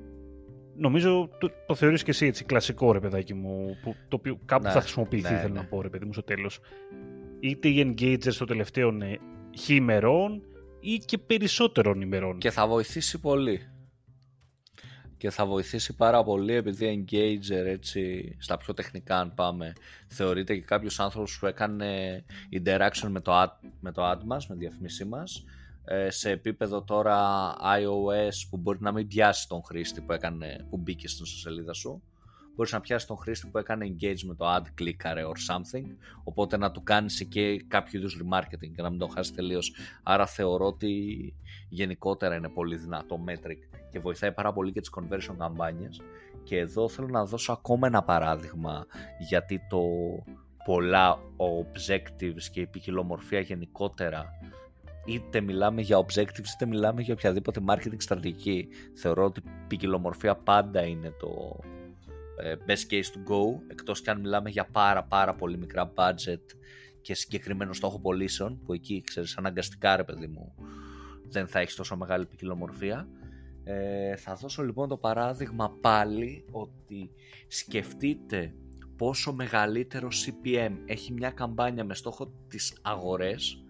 νομίζω 0.78 1.30
το, 1.40 1.52
το 1.66 1.76
θεωρείς 1.76 2.04
και 2.04 2.12
εσύ 2.12 2.26
έτσι 2.26 2.44
κλασικό 2.44 2.92
ρε 2.92 3.00
παιδάκι 3.00 3.34
μου, 3.34 3.78
που, 3.84 3.96
το 4.08 4.16
οποίο 4.16 4.40
κάπου 4.46 4.63
ναι, 4.63 4.72
θα 4.72 4.82
χρησιμοποιηθεί 4.82 5.34
ναι, 5.34 5.40
θέλω 5.40 5.54
ναι. 5.54 5.60
να 5.60 5.66
πω 5.66 5.82
ρε 5.82 5.90
παιδί 5.90 6.06
μου 6.06 6.13
στο 6.13 6.24
τέλος. 6.24 6.60
Είτε 7.40 7.68
οι 7.68 7.96
engagers 7.96 8.32
στο 8.32 8.46
τελευταίο 8.46 8.90
είναι 8.90 9.20
ημερών 9.68 10.42
ή 10.80 10.98
και 10.98 11.18
περισσότερων 11.18 12.02
ημερών. 12.02 12.38
Και 12.38 12.52
θα 12.52 12.68
βοηθήσει 12.68 13.20
πολύ. 13.20 13.70
Και 15.18 15.30
θα 15.30 15.46
βοηθήσει 15.46 15.96
πάρα 15.96 16.24
πολύ 16.24 16.54
επειδή 16.54 17.06
engager 17.06 17.66
έτσι 17.66 18.36
στα 18.40 18.58
πιο 18.58 18.74
τεχνικά 18.74 19.20
αν 19.20 19.34
πάμε 19.34 19.74
θεωρείται 20.08 20.56
και 20.56 20.62
κάποιος 20.62 21.00
άνθρωπος 21.00 21.40
που 21.40 21.46
έκανε 21.46 22.24
interaction 22.52 23.08
με 23.10 23.20
το 23.20 23.42
ad, 23.42 23.70
με 23.80 23.92
το 23.92 24.12
ad 24.12 24.20
μας, 24.26 24.48
με 24.48 24.56
τη 24.56 24.60
διαφήμισή 24.60 25.06
μας 25.06 25.44
ε, 25.86 26.10
σε 26.10 26.30
επίπεδο 26.30 26.84
τώρα 26.84 27.52
iOS 27.62 28.48
που 28.50 28.58
μπορεί 28.58 28.78
να 28.82 28.92
μην 28.92 29.08
πιάσει 29.08 29.48
τον 29.48 29.63
χρήστη 29.63 30.02
που, 30.02 30.13
έκανε, 30.13 30.66
που 30.70 30.78
μπήκε 30.78 31.08
στην 31.08 31.26
σελίδα 31.26 31.74
σου 31.74 32.04
μπορείς 32.58 32.72
να 32.72 32.80
πιάσεις 32.80 33.08
τον 33.08 33.17
χρήστη 33.17 33.48
που 33.48 33.58
έκανε 33.58 33.86
engage 33.86 34.22
με 34.26 34.36
το 34.36 34.56
ad 34.56 34.82
clicker 34.82 35.15
or 35.15 35.56
something 35.56 35.86
οπότε 36.24 36.58
να 36.58 36.72
του 36.72 36.84
κάνεις 36.84 37.26
και 37.30 37.63
κάποιο 37.67 38.00
είδους 38.00 38.22
remarketing 38.22 38.72
και 38.76 38.82
να 38.82 38.89
μην 38.89 39.00
τον 39.00 39.10
χάσεις 39.10 39.36
τελείως. 39.36 39.74
άρα 40.04 40.26
θεωρώ 40.26 40.65
ότι 40.65 41.34
γενικότερα 41.70 42.36
είναι 42.36 42.50
πολύ 42.50 42.76
δυνατό 42.76 43.24
metric 43.28 43.80
και 43.91 44.00
βοηθάει 44.00 44.32
πάρα 44.32 44.54
πολύ 44.54 44.72
και 44.72 44.80
τις 44.80 44.91
conversion 44.96 45.36
καμπάνιες 45.38 46.02
και 46.43 46.58
εδώ 46.58 46.89
θέλω 46.89 47.08
να 47.08 47.26
δώσω 47.26 47.52
ακόμα 47.52 47.88
ένα 47.88 48.04
παράδειγμα 48.04 48.86
γιατί 49.20 49.62
το 49.70 49.82
πολλά 50.65 51.20
objectives 51.38 52.43
και 52.52 52.62
η 52.62 52.65
ποικιλομορφία 52.65 53.39
γενικότερα 53.39 54.26
είτε 55.06 55.41
μιλάμε 55.41 55.82
για 55.82 55.98
objectives 55.98 56.54
είτε 56.54 56.65
μιλάμε 56.65 57.02
για 57.02 57.13
οποιαδήποτε 57.13 57.62
marketing 57.67 57.98
στρατηγική 57.98 58.67
θεωρώ 58.93 59.26
ότι 59.26 59.39
η 59.46 59.50
ποικιλομορφία 59.67 60.36
πάντα 60.36 60.86
είναι 60.86 61.13
το 61.20 61.60
ε, 61.63 61.77
best 62.67 62.93
case 62.93 63.10
to 63.13 63.32
go 63.32 63.62
εκτός 63.67 64.02
και 64.02 64.10
αν 64.10 64.19
μιλάμε 64.19 64.50
για 64.50 64.65
πάρα 64.71 65.04
πάρα 65.04 65.36
πολύ 65.36 65.58
μικρά 65.58 65.93
budget 65.95 66.43
και 67.02 67.13
συγκεκριμένο 67.13 67.73
στόχο 67.73 68.00
πωλήσεων 68.00 68.60
που 68.65 68.73
εκεί 68.73 69.02
ξέρεις 69.02 69.38
αναγκαστικά 69.38 69.95
ρε 69.95 70.04
παιδί 70.04 70.28
μου 70.28 70.54
δεν 71.30 71.47
θα 71.47 71.60
έχεις 71.60 71.76
τόσο 71.76 71.97
μεγάλη 71.97 72.26
ποικιλομορφία. 72.26 73.08
Ε, 73.63 74.15
θα 74.15 74.36
δώσω 74.36 74.63
λοιπόν 74.63 74.88
το 74.88 74.97
παράδειγμα 74.97 75.78
πάλι 75.82 76.45
ότι 76.52 77.12
σκεφτείτε 77.47 78.54
πόσο 78.95 79.34
μεγαλύτερο 79.34 80.08
CPM 80.08 80.71
έχει 80.86 81.13
μια 81.13 81.30
καμπάνια 81.30 81.84
με 81.84 81.95
στόχο 81.95 82.32
τις 82.47 82.78
αγορές 82.82 83.63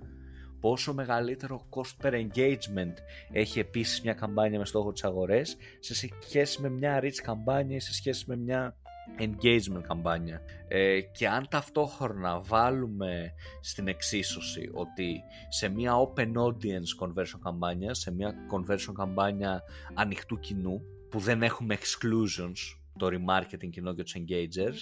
πόσο 0.60 0.94
μεγαλύτερο 0.94 1.66
cost 1.70 2.06
per 2.06 2.14
engagement 2.14 2.94
έχει 3.32 3.60
επίσης 3.60 4.02
μια 4.02 4.14
καμπάνια 4.14 4.60
με 4.60 4.66
στόχο 4.66 4.92
τις 4.92 5.04
αγορές 5.04 5.58
σε 5.80 6.10
σχέση 6.20 6.62
με 6.62 6.70
μια 6.70 7.00
rich 7.04 7.20
καμπάνια 7.24 7.76
ή 7.76 7.80
σε 7.80 7.94
σχέση 7.94 8.24
με 8.28 8.36
μια 8.36 8.76
engagement 9.20 9.82
καμπάνια. 9.88 10.42
Ε, 10.68 11.02
και 11.02 11.28
αν 11.28 11.48
ταυτόχρονα 11.50 12.42
βάλουμε 12.42 13.34
στην 13.62 13.88
εξίσωση 13.88 14.70
ότι 14.74 15.22
σε 15.50 15.70
μια 15.70 15.94
open 15.94 16.34
audience 16.34 17.06
conversion 17.06 17.40
καμπάνια 17.44 17.94
σε 17.94 18.12
μια 18.12 18.34
conversion 18.52 18.94
καμπάνια 18.94 19.64
ανοιχτού 19.94 20.40
κοινού 20.40 20.82
που 21.10 21.20
δεν 21.20 21.44
έχουμε 21.44 21.78
exclusions 21.78 22.78
το 22.98 23.08
remarketing 23.08 23.70
κοινό 23.70 23.94
και 23.94 24.04
τους 24.04 24.16
engagers 24.18 24.78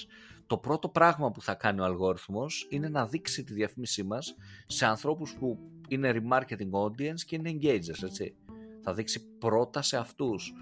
το 0.47 0.57
πρώτο 0.57 0.89
πράγμα 0.89 1.31
που 1.31 1.41
θα 1.41 1.53
κάνει 1.53 1.79
ο 1.79 1.83
αλγόριθμος 1.83 2.67
είναι 2.69 2.89
να 2.89 3.07
δείξει 3.07 3.43
τη 3.43 3.53
διαφήμισή 3.53 4.03
μας 4.03 4.35
σε 4.67 4.85
ανθρώπους 4.85 5.35
που 5.39 5.59
είναι 5.87 6.13
remarketing 6.15 6.71
audience 6.71 7.19
και 7.25 7.35
είναι 7.35 7.51
engagers, 7.53 8.03
έτσι. 8.03 8.35
Θα 8.81 8.93
δείξει 8.93 9.27
πρώτα 9.37 9.81
σε 9.81 9.97
αυτούς. 9.97 10.53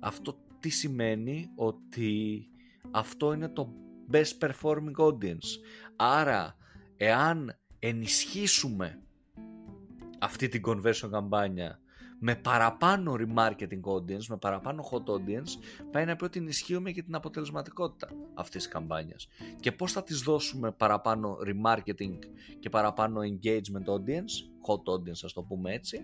Αυτό 0.00 0.38
τι 0.60 0.68
σημαίνει; 0.68 1.50
Ότι 1.56 2.46
αυτό 2.90 3.32
είναι 3.32 3.48
το 3.48 3.72
best 4.12 4.38
performing 4.40 4.96
audience. 4.96 5.48
Άρα, 5.96 6.56
εάν 6.96 7.58
ενισχύσουμε 7.78 9.02
αυτή 10.18 10.48
την 10.48 10.62
conversion 10.66 11.08
καμπάνια 11.10 11.80
με 12.18 12.34
παραπάνω 12.34 13.16
remarketing 13.18 13.80
audience, 13.94 14.24
με 14.28 14.36
παραπάνω 14.36 14.88
hot 14.90 15.12
audience, 15.12 15.50
πάει 15.92 16.04
να 16.04 16.16
πει 16.16 16.24
ότι 16.24 16.38
ενισχύουμε 16.38 16.90
και 16.90 17.02
την 17.02 17.14
αποτελεσματικότητα 17.14 18.08
αυτής 18.34 18.62
της 18.62 18.72
καμπάνιας. 18.72 19.28
Και 19.60 19.72
πώς 19.72 19.92
θα 19.92 20.02
τις 20.02 20.20
δώσουμε 20.20 20.72
παραπάνω 20.72 21.36
remarketing 21.46 22.18
και 22.60 22.68
παραπάνω 22.68 23.20
engagement 23.20 23.92
audience, 23.92 24.32
hot 24.66 24.92
audience 24.92 25.20
ας 25.24 25.32
το 25.32 25.42
πούμε 25.42 25.72
έτσι, 25.72 26.02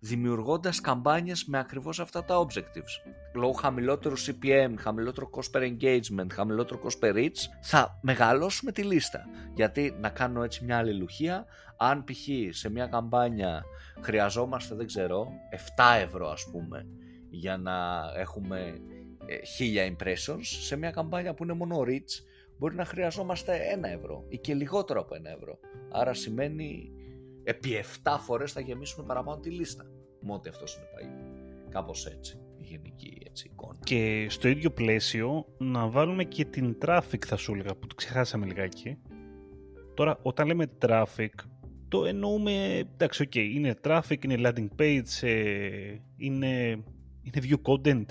δημιουργώντας 0.00 0.80
καμπάνιες 0.80 1.44
με 1.44 1.58
ακριβώς 1.58 2.00
αυτά 2.00 2.24
τα 2.24 2.46
objectives. 2.46 3.10
Λόγω 3.34 3.52
χαμηλότερου 3.52 4.18
CPM, 4.18 4.74
χαμηλότερο 4.76 5.30
cost 5.32 5.56
per 5.56 5.62
engagement, 5.62 6.26
χαμηλότερο 6.32 6.80
cost 6.84 7.04
per 7.04 7.14
reach, 7.14 7.38
θα 7.62 7.98
μεγαλώσουμε 8.02 8.72
τη 8.72 8.82
λίστα. 8.82 9.26
Γιατί 9.54 9.96
να 10.00 10.08
κάνω 10.08 10.42
έτσι 10.42 10.64
μια 10.64 10.78
αλληλουχία, 10.78 11.46
αν 11.82 12.04
π.χ. 12.04 12.54
σε 12.56 12.70
μια 12.70 12.86
καμπάνια 12.86 13.64
χρειαζόμαστε, 14.00 14.74
δεν 14.74 14.86
ξέρω, 14.86 15.28
7 15.76 16.02
ευρώ 16.04 16.28
ας 16.28 16.48
πούμε, 16.52 16.86
για 17.30 17.56
να 17.56 18.00
έχουμε 18.16 18.80
1000 19.58 19.76
ε, 19.76 19.92
impressions, 19.92 20.42
σε 20.42 20.76
μια 20.76 20.90
καμπάνια 20.90 21.34
που 21.34 21.42
είναι 21.42 21.52
μόνο 21.52 21.80
reach, 21.80 22.24
μπορεί 22.58 22.74
να 22.74 22.84
χρειαζόμαστε 22.84 23.58
1 23.80 23.84
ευρώ 23.84 24.24
ή 24.28 24.38
και 24.38 24.54
λιγότερο 24.54 25.00
από 25.00 25.14
1 25.14 25.24
ευρώ. 25.36 25.58
Άρα 25.90 26.14
σημαίνει 26.14 26.92
επί 27.44 27.84
7 28.02 28.16
φορές 28.18 28.52
θα 28.52 28.60
γεμίσουμε 28.60 29.06
παραπάνω 29.06 29.40
τη 29.40 29.50
λίστα. 29.50 29.84
Με 30.20 30.32
ό,τι 30.32 30.48
αυτό 30.48 30.66
συνεπάγει. 30.66 31.10
Κάπως 31.68 32.06
έτσι 32.06 32.40
η 32.56 32.62
γενική 32.62 33.18
έτσι, 33.26 33.48
εικόνα. 33.52 33.78
Και 33.84 34.26
στο 34.28 34.48
ίδιο 34.48 34.70
πλαίσιο 34.70 35.46
να 35.58 35.88
βάλουμε 35.88 36.24
και 36.24 36.44
την 36.44 36.76
traffic 36.84 37.24
θα 37.26 37.36
σου 37.36 37.52
έλεγα 37.52 37.74
που 37.74 37.86
το 37.86 37.94
ξεχάσαμε 37.94 38.46
λιγάκι. 38.46 38.98
Τώρα 39.94 40.18
όταν 40.22 40.46
λέμε 40.46 40.66
traffic 40.80 41.28
το 41.90 42.04
εννοούμε, 42.04 42.76
εντάξει, 42.76 43.28
ok, 43.28 43.36
είναι 43.36 43.74
traffic, 43.84 44.24
είναι 44.24 44.36
landing 44.38 44.68
page, 44.80 45.22
ε, 45.28 45.94
είναι, 46.16 46.82
είναι 47.22 47.40
view 47.42 47.56
content. 47.62 48.04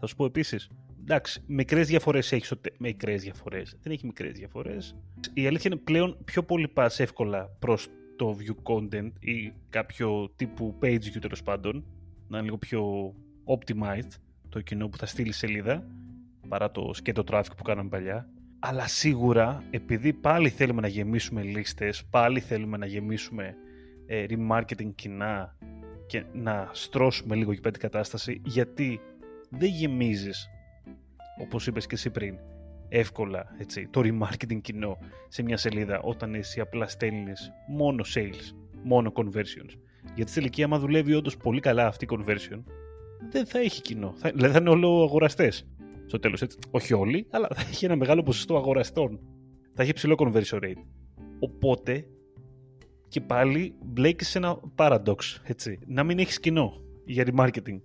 Θα 0.00 0.06
σου 0.06 0.16
πω 0.16 0.24
επίσης, 0.24 0.70
εντάξει, 1.00 1.42
μικρές 1.46 1.86
διαφορές 1.86 2.32
έχεις. 2.32 2.52
Μικρές 2.78 3.22
διαφορές. 3.22 3.76
Δεν 3.82 3.92
έχει 3.92 4.06
μικρές 4.06 4.32
διαφορές. 4.32 4.96
Η 5.34 5.46
αλήθεια 5.46 5.70
είναι 5.72 5.80
πλέον 5.84 6.18
πιο 6.24 6.42
πολύ 6.42 6.68
πας 6.68 7.00
εύκολα 7.00 7.56
προς 7.58 7.88
το 8.16 8.36
view 8.38 8.72
content 8.74 9.10
ή 9.20 9.52
κάποιο 9.70 10.32
τύπου 10.36 10.78
page 10.82 11.02
view 11.04 11.18
τέλος 11.20 11.42
πάντων, 11.42 11.84
να 12.28 12.36
είναι 12.36 12.46
λίγο 12.46 12.58
πιο 12.58 13.14
optimized 13.44 14.12
το 14.48 14.60
κοινό 14.60 14.88
που 14.88 14.96
θα 14.96 15.06
στείλει 15.06 15.32
σελίδα 15.32 15.86
παρά 16.48 16.70
το 16.70 16.90
σκέτο 16.94 17.22
traffic 17.30 17.50
που 17.56 17.62
κάναμε 17.62 17.88
παλιά. 17.88 18.28
Αλλά 18.58 18.86
σίγουρα 18.86 19.62
επειδή 19.70 20.12
πάλι 20.12 20.48
θέλουμε 20.48 20.80
να 20.80 20.88
γεμίσουμε 20.88 21.42
λίστες, 21.42 22.04
πάλι 22.10 22.40
θέλουμε 22.40 22.76
να 22.76 22.86
γεμίσουμε 22.86 23.54
ε, 24.06 24.24
remarketing 24.28 24.94
κοινά 24.94 25.56
και 26.06 26.24
να 26.32 26.68
στρώσουμε 26.72 27.34
λίγο 27.34 27.54
και 27.54 27.60
πέντε 27.60 27.78
κατάσταση 27.78 28.40
γιατί 28.44 29.00
δεν 29.50 29.68
γεμίζεις 29.68 30.48
όπως 31.40 31.66
είπες 31.66 31.86
και 31.86 31.94
εσύ 31.94 32.10
πριν 32.10 32.38
εύκολα 32.88 33.54
έτσι, 33.58 33.88
το 33.90 34.00
remarketing 34.04 34.60
κοινό 34.60 34.98
σε 35.28 35.42
μια 35.42 35.56
σελίδα 35.56 36.00
όταν 36.00 36.34
εσύ 36.34 36.60
απλά 36.60 36.86
στέλνεις 36.86 37.52
μόνο 37.68 38.04
sales, 38.14 38.54
μόνο 38.82 39.12
conversions. 39.14 39.74
Γιατί 40.14 40.30
στην 40.30 40.42
τελική, 40.42 40.62
άμα 40.62 40.78
δουλεύει 40.78 41.14
όντως 41.14 41.36
πολύ 41.36 41.60
καλά 41.60 41.86
αυτή 41.86 42.04
η 42.04 42.08
conversion, 42.10 42.62
δεν 43.30 43.46
θα 43.46 43.58
έχει 43.58 43.82
κοινό. 43.82 44.14
Θα, 44.16 44.30
δηλαδή 44.30 44.52
θα 44.52 44.60
είναι 44.60 44.70
όλο 44.70 45.02
αγοραστές. 45.02 45.66
Στο 46.08 46.18
τέλος, 46.18 46.42
έτσι. 46.42 46.58
Όχι 46.70 46.94
όλοι, 46.94 47.26
αλλά 47.30 47.48
θα 47.54 47.60
έχει 47.60 47.84
ένα 47.84 47.96
μεγάλο 47.96 48.22
ποσοστό 48.22 48.56
αγοραστών. 48.56 49.20
Θα 49.74 49.82
έχει 49.82 49.92
ψηλό 49.92 50.14
conversion 50.18 50.58
rate. 50.62 50.84
Οπότε 51.38 52.06
και 53.08 53.20
πάλι 53.20 53.74
μπλέκεις 53.82 54.28
σε 54.28 54.38
ένα 54.38 54.60
paradox. 54.76 55.16
Έτσι. 55.42 55.78
Να 55.86 56.04
μην 56.04 56.18
έχεις 56.18 56.40
κοινό 56.40 56.72
για 57.04 57.26
remarketing. 57.26 57.80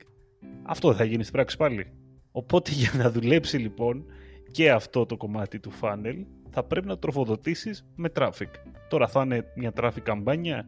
Αυτό 0.63 0.87
δεν 0.87 0.97
θα 0.97 1.03
γίνει 1.03 1.21
στην 1.21 1.33
πράξη 1.33 1.57
πάλι. 1.57 1.91
Οπότε 2.31 2.71
για 2.81 2.91
να 2.97 3.11
δουλέψει 3.11 3.57
λοιπόν 3.57 4.05
και 4.51 4.71
αυτό 4.71 5.05
το 5.05 5.17
κομμάτι 5.17 5.59
του 5.59 5.71
funnel 5.81 6.25
θα 6.49 6.63
πρέπει 6.63 6.87
να 6.87 6.97
τροφοδοτήσεις 6.97 7.85
με 7.95 8.09
traffic. 8.15 8.49
Τώρα 8.89 9.07
θα 9.07 9.21
είναι 9.21 9.45
μια 9.55 9.71
traffic 9.75 10.01
καμπάνια 10.03 10.67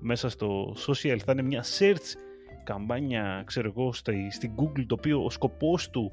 μέσα 0.00 0.28
στο 0.28 0.74
social, 0.86 1.18
θα 1.24 1.32
είναι 1.32 1.42
μια 1.42 1.64
search 1.78 2.16
καμπάνια, 2.64 3.42
ξέρω 3.46 3.72
εγώ, 3.76 3.92
στην 4.30 4.52
Google, 4.56 4.84
το 4.86 4.94
οποίο 4.94 5.24
ο 5.24 5.30
σκοπός 5.30 5.90
του 5.90 6.12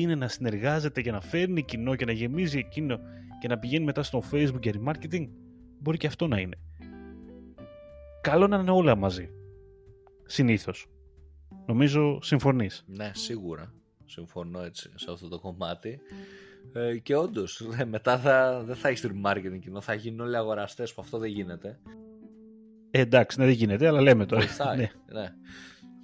είναι 0.00 0.14
να 0.14 0.28
συνεργάζεται 0.28 1.00
για 1.00 1.12
να 1.12 1.20
φέρνει 1.20 1.62
κοινό 1.62 1.94
και 1.96 2.04
να 2.04 2.12
γεμίζει 2.12 2.58
εκείνο 2.58 3.00
και 3.40 3.48
να 3.48 3.58
πηγαίνει 3.58 3.84
μετά 3.84 4.02
στο 4.02 4.22
Facebook 4.32 4.62
για 4.62 4.72
remarketing, 4.74 5.28
μπορεί 5.78 5.96
και 5.96 6.06
αυτό 6.06 6.26
να 6.26 6.40
είναι. 6.40 6.56
Καλό 8.20 8.46
να 8.46 8.58
είναι 8.58 8.70
όλα 8.70 8.96
μαζί. 8.96 9.30
Συνήθως. 10.26 10.86
Νομίζω 11.66 12.22
συμφωνείς. 12.22 12.84
Ναι, 12.86 13.10
σίγουρα. 13.14 13.74
Συμφωνώ 14.04 14.62
έτσι 14.62 14.90
σε 14.94 15.10
αυτό 15.10 15.28
το 15.28 15.38
κομμάτι. 15.38 16.00
Ε, 16.72 16.98
και 16.98 17.16
όντως, 17.16 17.66
μετά 17.86 18.18
θα, 18.18 18.62
δεν 18.64 18.76
θα 18.76 18.88
έχεις 18.88 19.06
remarketing 19.06 19.58
κοινό, 19.60 19.80
θα 19.80 19.94
γίνουν 19.94 20.20
όλοι 20.20 20.36
αγοραστές 20.36 20.94
που 20.94 21.02
αυτό 21.02 21.18
δεν 21.18 21.30
γίνεται. 21.30 21.78
Ε, 22.90 23.00
εντάξει, 23.00 23.38
ναι, 23.38 23.44
δεν 23.44 23.54
γίνεται, 23.54 23.86
αλλά 23.86 24.00
λέμε 24.00 24.26
τώρα. 24.26 24.42
Βοηθάει. 24.42 24.76
ναι. 25.12 25.34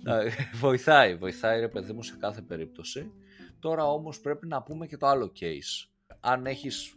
ναι. 0.03 0.22
βοηθάει, 0.55 1.16
βοηθάει 1.16 1.61
ρε 1.61 1.68
παιδί 1.68 1.92
μου 1.92 2.03
σε 2.03 2.16
κάθε 2.18 2.42
περίπτωση. 2.42 3.12
Τώρα 3.60 3.84
όμως 3.92 4.20
πρέπει 4.20 4.46
να 4.46 4.62
πούμε 4.62 4.86
και 4.86 4.96
το 4.96 5.06
άλλο 5.06 5.32
case. 5.40 5.88
Αν 6.20 6.46
έχεις 6.46 6.94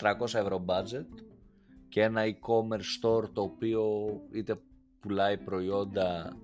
400 0.00 0.34
ευρώ 0.34 0.64
budget 0.68 1.22
και 1.88 2.02
ένα 2.02 2.22
e-commerce 2.24 3.06
store 3.06 3.28
το 3.32 3.42
οποίο 3.42 4.08
είτε 4.32 4.60
πουλάει 5.00 5.38
προϊόντα 5.38 6.36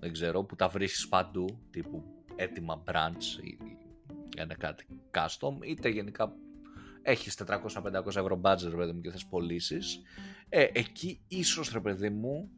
δεν 0.00 0.12
ξέρω 0.12 0.44
που 0.44 0.56
τα 0.56 0.68
βρίσκεις 0.68 1.08
παντού 1.08 1.44
τύπου 1.70 2.02
έτοιμα 2.36 2.82
branch 2.86 3.42
ή 3.42 3.58
ένα 4.36 4.54
κάτι 4.54 4.86
custom 5.10 5.64
είτε 5.64 5.88
γενικά 5.88 6.34
έχεις 7.02 7.42
400-500 7.46 8.06
ευρώ 8.06 8.40
budget 8.42 8.68
ρε 8.70 8.76
παιδί 8.76 8.92
μου 8.92 9.00
και 9.00 9.10
θες 9.10 9.26
πωλήσεις. 9.26 10.02
ε, 10.48 10.66
εκεί 10.72 11.24
ίσως 11.28 11.72
ρε 11.72 11.80
παιδί 11.80 12.10
μου 12.10 12.50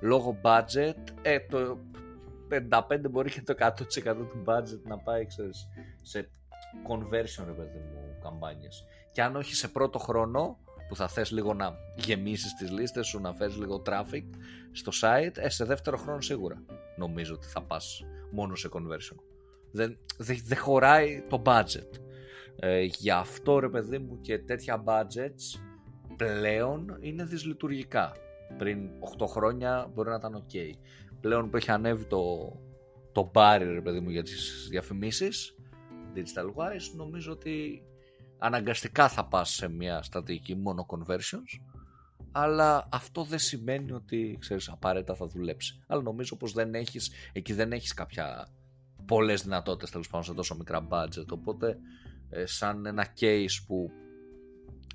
λόγω 0.00 0.40
budget 0.42 0.96
ε, 1.22 1.40
το 1.40 1.78
55 2.50 3.10
μπορεί 3.10 3.30
και 3.30 3.42
το 3.42 3.54
100% 3.58 3.76
του 4.16 4.44
budget 4.46 4.82
να 4.82 4.98
πάει 4.98 5.26
ξέρεις, 5.26 5.68
σε 6.02 6.30
conversion 6.88 7.44
ρε 7.46 7.52
παιδί 7.52 7.78
μου 7.78 8.18
καμπάνιες 8.22 8.84
και 9.12 9.22
αν 9.22 9.36
όχι 9.36 9.54
σε 9.54 9.68
πρώτο 9.68 9.98
χρόνο 9.98 10.58
που 10.88 10.96
θα 10.96 11.08
θες 11.08 11.30
λίγο 11.30 11.54
να 11.54 11.76
γεμίσεις 11.96 12.54
τις 12.54 12.70
λίστες 12.70 13.06
σου, 13.06 13.20
να 13.20 13.32
φέρεις 13.32 13.56
λίγο 13.56 13.82
traffic 13.86 14.24
στο 14.72 14.92
site, 15.02 15.36
ε, 15.36 15.48
σε 15.48 15.64
δεύτερο 15.64 15.96
χρόνο 15.96 16.20
σίγουρα 16.20 16.62
νομίζω 16.96 17.34
ότι 17.34 17.46
θα 17.46 17.62
πας 17.62 18.04
μόνο 18.30 18.54
σε 18.54 18.68
conversion. 18.72 19.16
Δεν, 19.72 19.98
δεν, 20.18 20.58
χωράει 20.58 21.24
το 21.28 21.42
budget. 21.46 21.88
Ε, 22.56 22.82
γι' 22.82 23.10
αυτό 23.10 23.58
ρε 23.58 23.68
παιδί 23.68 23.98
μου 23.98 24.20
και 24.20 24.38
τέτοια 24.38 24.84
budgets 24.86 25.60
πλέον 26.16 26.96
είναι 27.00 27.24
δυσλειτουργικά. 27.24 28.12
Πριν 28.58 28.90
8 29.18 29.26
χρόνια 29.26 29.90
μπορεί 29.94 30.08
να 30.08 30.14
ήταν 30.14 30.44
ok. 30.46 30.56
Πλέον 31.20 31.50
που 31.50 31.56
έχει 31.56 31.70
ανέβει 31.70 32.04
το, 32.04 32.52
το 33.12 33.30
μπάρι 33.32 33.72
ρε 33.72 33.80
παιδί 33.80 34.00
μου 34.00 34.10
για 34.10 34.22
τις 34.22 34.66
διαφημίσεις 34.70 35.54
digital 36.14 36.46
wise 36.46 36.96
νομίζω 36.96 37.32
ότι 37.32 37.82
αναγκαστικά 38.38 39.08
θα 39.08 39.24
πας 39.24 39.50
σε 39.50 39.68
μια 39.68 40.02
στρατηγική 40.02 40.56
μόνο 40.56 40.86
conversions 40.88 41.60
αλλά 42.32 42.88
αυτό 42.92 43.24
δεν 43.24 43.38
σημαίνει 43.38 43.92
ότι 43.92 44.36
ξέρεις 44.40 44.68
απαραίτητα 44.68 45.14
θα 45.14 45.26
δουλέψει. 45.26 45.82
Αλλά 45.86 46.02
νομίζω 46.02 46.36
πως 46.36 46.52
δεν 46.52 46.74
έχεις, 46.74 47.10
εκεί 47.32 47.52
δεν 47.52 47.72
έχεις 47.72 47.94
κάποια 47.94 48.48
πολλές 49.06 49.42
δυνατότητες 49.42 49.90
τέλος 49.90 50.08
πάντων 50.08 50.26
σε 50.26 50.34
τόσο 50.34 50.56
μικρά 50.56 50.86
budget. 50.90 51.26
Οπότε 51.30 51.78
ε, 52.30 52.46
σαν 52.46 52.86
ένα 52.86 53.06
case 53.20 53.64
που 53.66 53.90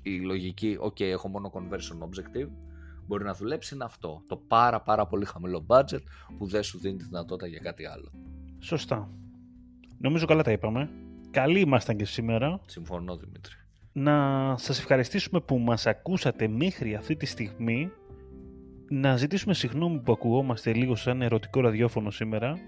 η 0.02 0.20
λογική 0.20 0.78
ok 0.80 1.00
έχω 1.00 1.28
μόνο 1.28 1.52
conversion 1.54 1.98
objective 1.98 2.48
μπορεί 3.06 3.24
να 3.24 3.34
δουλέψει 3.34 3.74
είναι 3.74 3.84
αυτό 3.84 4.22
το 4.28 4.36
πάρα 4.36 4.80
πάρα 4.80 5.06
πολύ 5.06 5.24
χαμηλό 5.24 5.66
budget 5.68 6.02
που 6.38 6.46
δεν 6.46 6.62
σου 6.62 6.78
δίνει 6.78 6.96
τη 6.96 7.04
δυνατότητα 7.04 7.46
για 7.46 7.58
κάτι 7.58 7.86
άλλο 7.86 8.10
Σωστά 8.58 9.10
Νομίζω 9.98 10.26
καλά 10.26 10.42
τα 10.42 10.52
είπαμε 10.52 10.90
Καλοί 11.36 11.60
ήμασταν 11.60 11.96
και 11.96 12.04
σήμερα. 12.04 12.60
Συμφωνώ 12.66 13.16
Δημήτρη. 13.16 13.54
Να 13.92 14.54
σας 14.56 14.78
ευχαριστήσουμε 14.78 15.40
που 15.40 15.58
μας 15.58 15.86
ακούσατε 15.86 16.48
μέχρι 16.48 16.94
αυτή 16.94 17.16
τη 17.16 17.26
στιγμή. 17.26 17.90
Να 18.88 19.16
ζητήσουμε 19.16 19.54
συγγνώμη 19.54 19.98
που 19.98 20.12
ακουγόμαστε 20.12 20.72
λίγο 20.72 20.94
σαν 20.94 21.22
ερωτικό 21.22 21.60
ραδιόφωνο 21.60 22.10
σήμερα. 22.10 22.58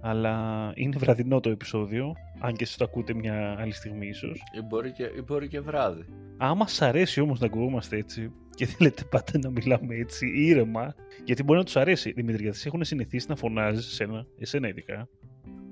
Αλλά 0.00 0.72
είναι 0.74 0.96
βραδινό 0.98 1.40
το 1.40 1.50
επεισόδιο, 1.50 2.12
αν 2.40 2.54
και 2.54 2.62
εσείς 2.62 2.76
το 2.76 2.84
ακούτε 2.84 3.14
μια 3.14 3.56
άλλη 3.58 3.72
στιγμή 3.72 4.06
ίσως. 4.06 4.42
Ή 4.58 4.62
μπορεί 4.62 4.92
και, 4.92 5.02
ή 5.02 5.22
μπορεί 5.26 5.48
και 5.48 5.60
βράδυ. 5.60 6.04
Άμα 6.36 6.66
σας 6.66 6.82
αρέσει 6.82 7.20
όμως 7.20 7.40
να 7.40 7.46
ακουγόμαστε 7.46 7.96
έτσι 7.96 8.32
και 8.54 8.66
θέλετε 8.66 9.04
πάντα 9.04 9.38
να 9.38 9.50
μιλάμε 9.50 9.94
έτσι 9.94 10.26
ήρεμα, 10.34 10.94
γιατί 11.24 11.42
μπορεί 11.42 11.58
να 11.58 11.64
τους 11.64 11.76
αρέσει, 11.76 12.12
Δημήτρη, 12.12 12.42
γιατί 12.42 12.58
έχουν 12.64 12.84
συνηθίσει 12.84 13.26
να 13.28 13.36
φωνάζεις 13.36 13.86
εσένα, 13.86 14.26
εσένα 14.38 14.68
ειδικά, 14.68 15.08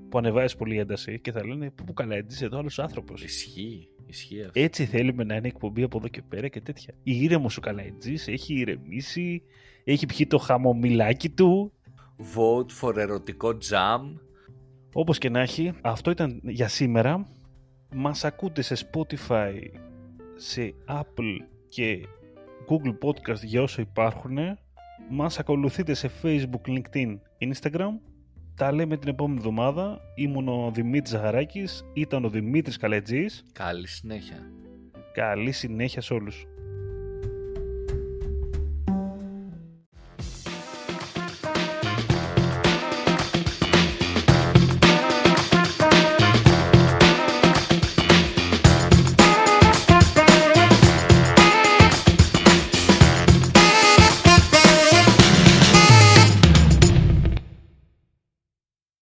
που 0.08 0.18
ανεβάζεις 0.18 0.56
πολύ 0.56 0.78
ένταση 0.78 1.20
και 1.20 1.32
θα 1.32 1.46
λένε 1.46 1.70
Πού, 1.70 1.84
πού 1.84 1.92
καλά, 1.92 2.14
έτσι 2.14 2.44
εδώ 2.44 2.58
άλλος 2.58 2.78
άνθρωπος. 2.78 3.22
Ισχύει. 3.22 3.88
Ισχύει 4.06 4.42
αυτό. 4.42 4.60
Έτσι 4.60 4.84
θέλουμε 4.84 5.24
να 5.24 5.34
είναι 5.34 5.48
εκπομπή 5.48 5.82
από 5.82 5.98
εδώ 5.98 6.08
και 6.08 6.22
πέρα 6.28 6.48
και 6.48 6.60
τέτοια. 6.60 6.94
Ήρεμο 7.02 7.50
ο 7.56 7.60
Καλαϊτζής, 7.60 8.28
έχει 8.28 8.54
ηρεμήσει, 8.54 9.42
έχει 9.84 10.06
πιει 10.06 10.26
το 10.26 10.38
χαμομηλάκι 10.38 11.30
του. 11.30 11.72
Vote 12.18 12.88
for 12.88 12.96
ερωτικό 12.96 13.48
jam. 13.70 14.20
Όπως 14.92 15.18
και 15.18 15.28
να 15.28 15.40
έχει, 15.40 15.72
αυτό 15.80 16.10
ήταν 16.10 16.40
για 16.44 16.68
σήμερα. 16.68 17.28
Μας 17.94 18.24
ακούτε 18.24 18.62
σε 18.62 18.76
Spotify, 18.86 19.54
σε 20.36 20.74
Apple 20.88 21.36
και 21.68 22.06
Google 22.68 23.09
Podcast 23.09 23.42
για 23.42 23.62
όσο 23.62 23.81
υπάρχουν. 23.81 24.38
Μας 25.11 25.38
ακολουθείτε 25.38 25.94
σε 25.94 26.11
Facebook, 26.22 26.68
LinkedIn, 26.68 27.18
Instagram. 27.38 27.98
Τα 28.57 28.72
λέμε 28.72 28.96
την 28.96 29.09
επόμενη 29.09 29.38
εβδομάδα. 29.38 30.01
Ήμουν 30.14 30.48
ο 30.48 30.70
Δημήτρης 30.75 31.11
Ζαχαράκης, 31.11 31.85
ήταν 31.92 32.25
ο 32.25 32.29
Δημήτρης 32.29 32.77
Καλετζής. 32.77 33.44
Καλή 33.53 33.87
συνέχεια. 33.87 34.51
Καλή 35.12 35.53
συνέχεια 35.53 36.01
σε 36.01 36.14
όλους. 36.14 36.46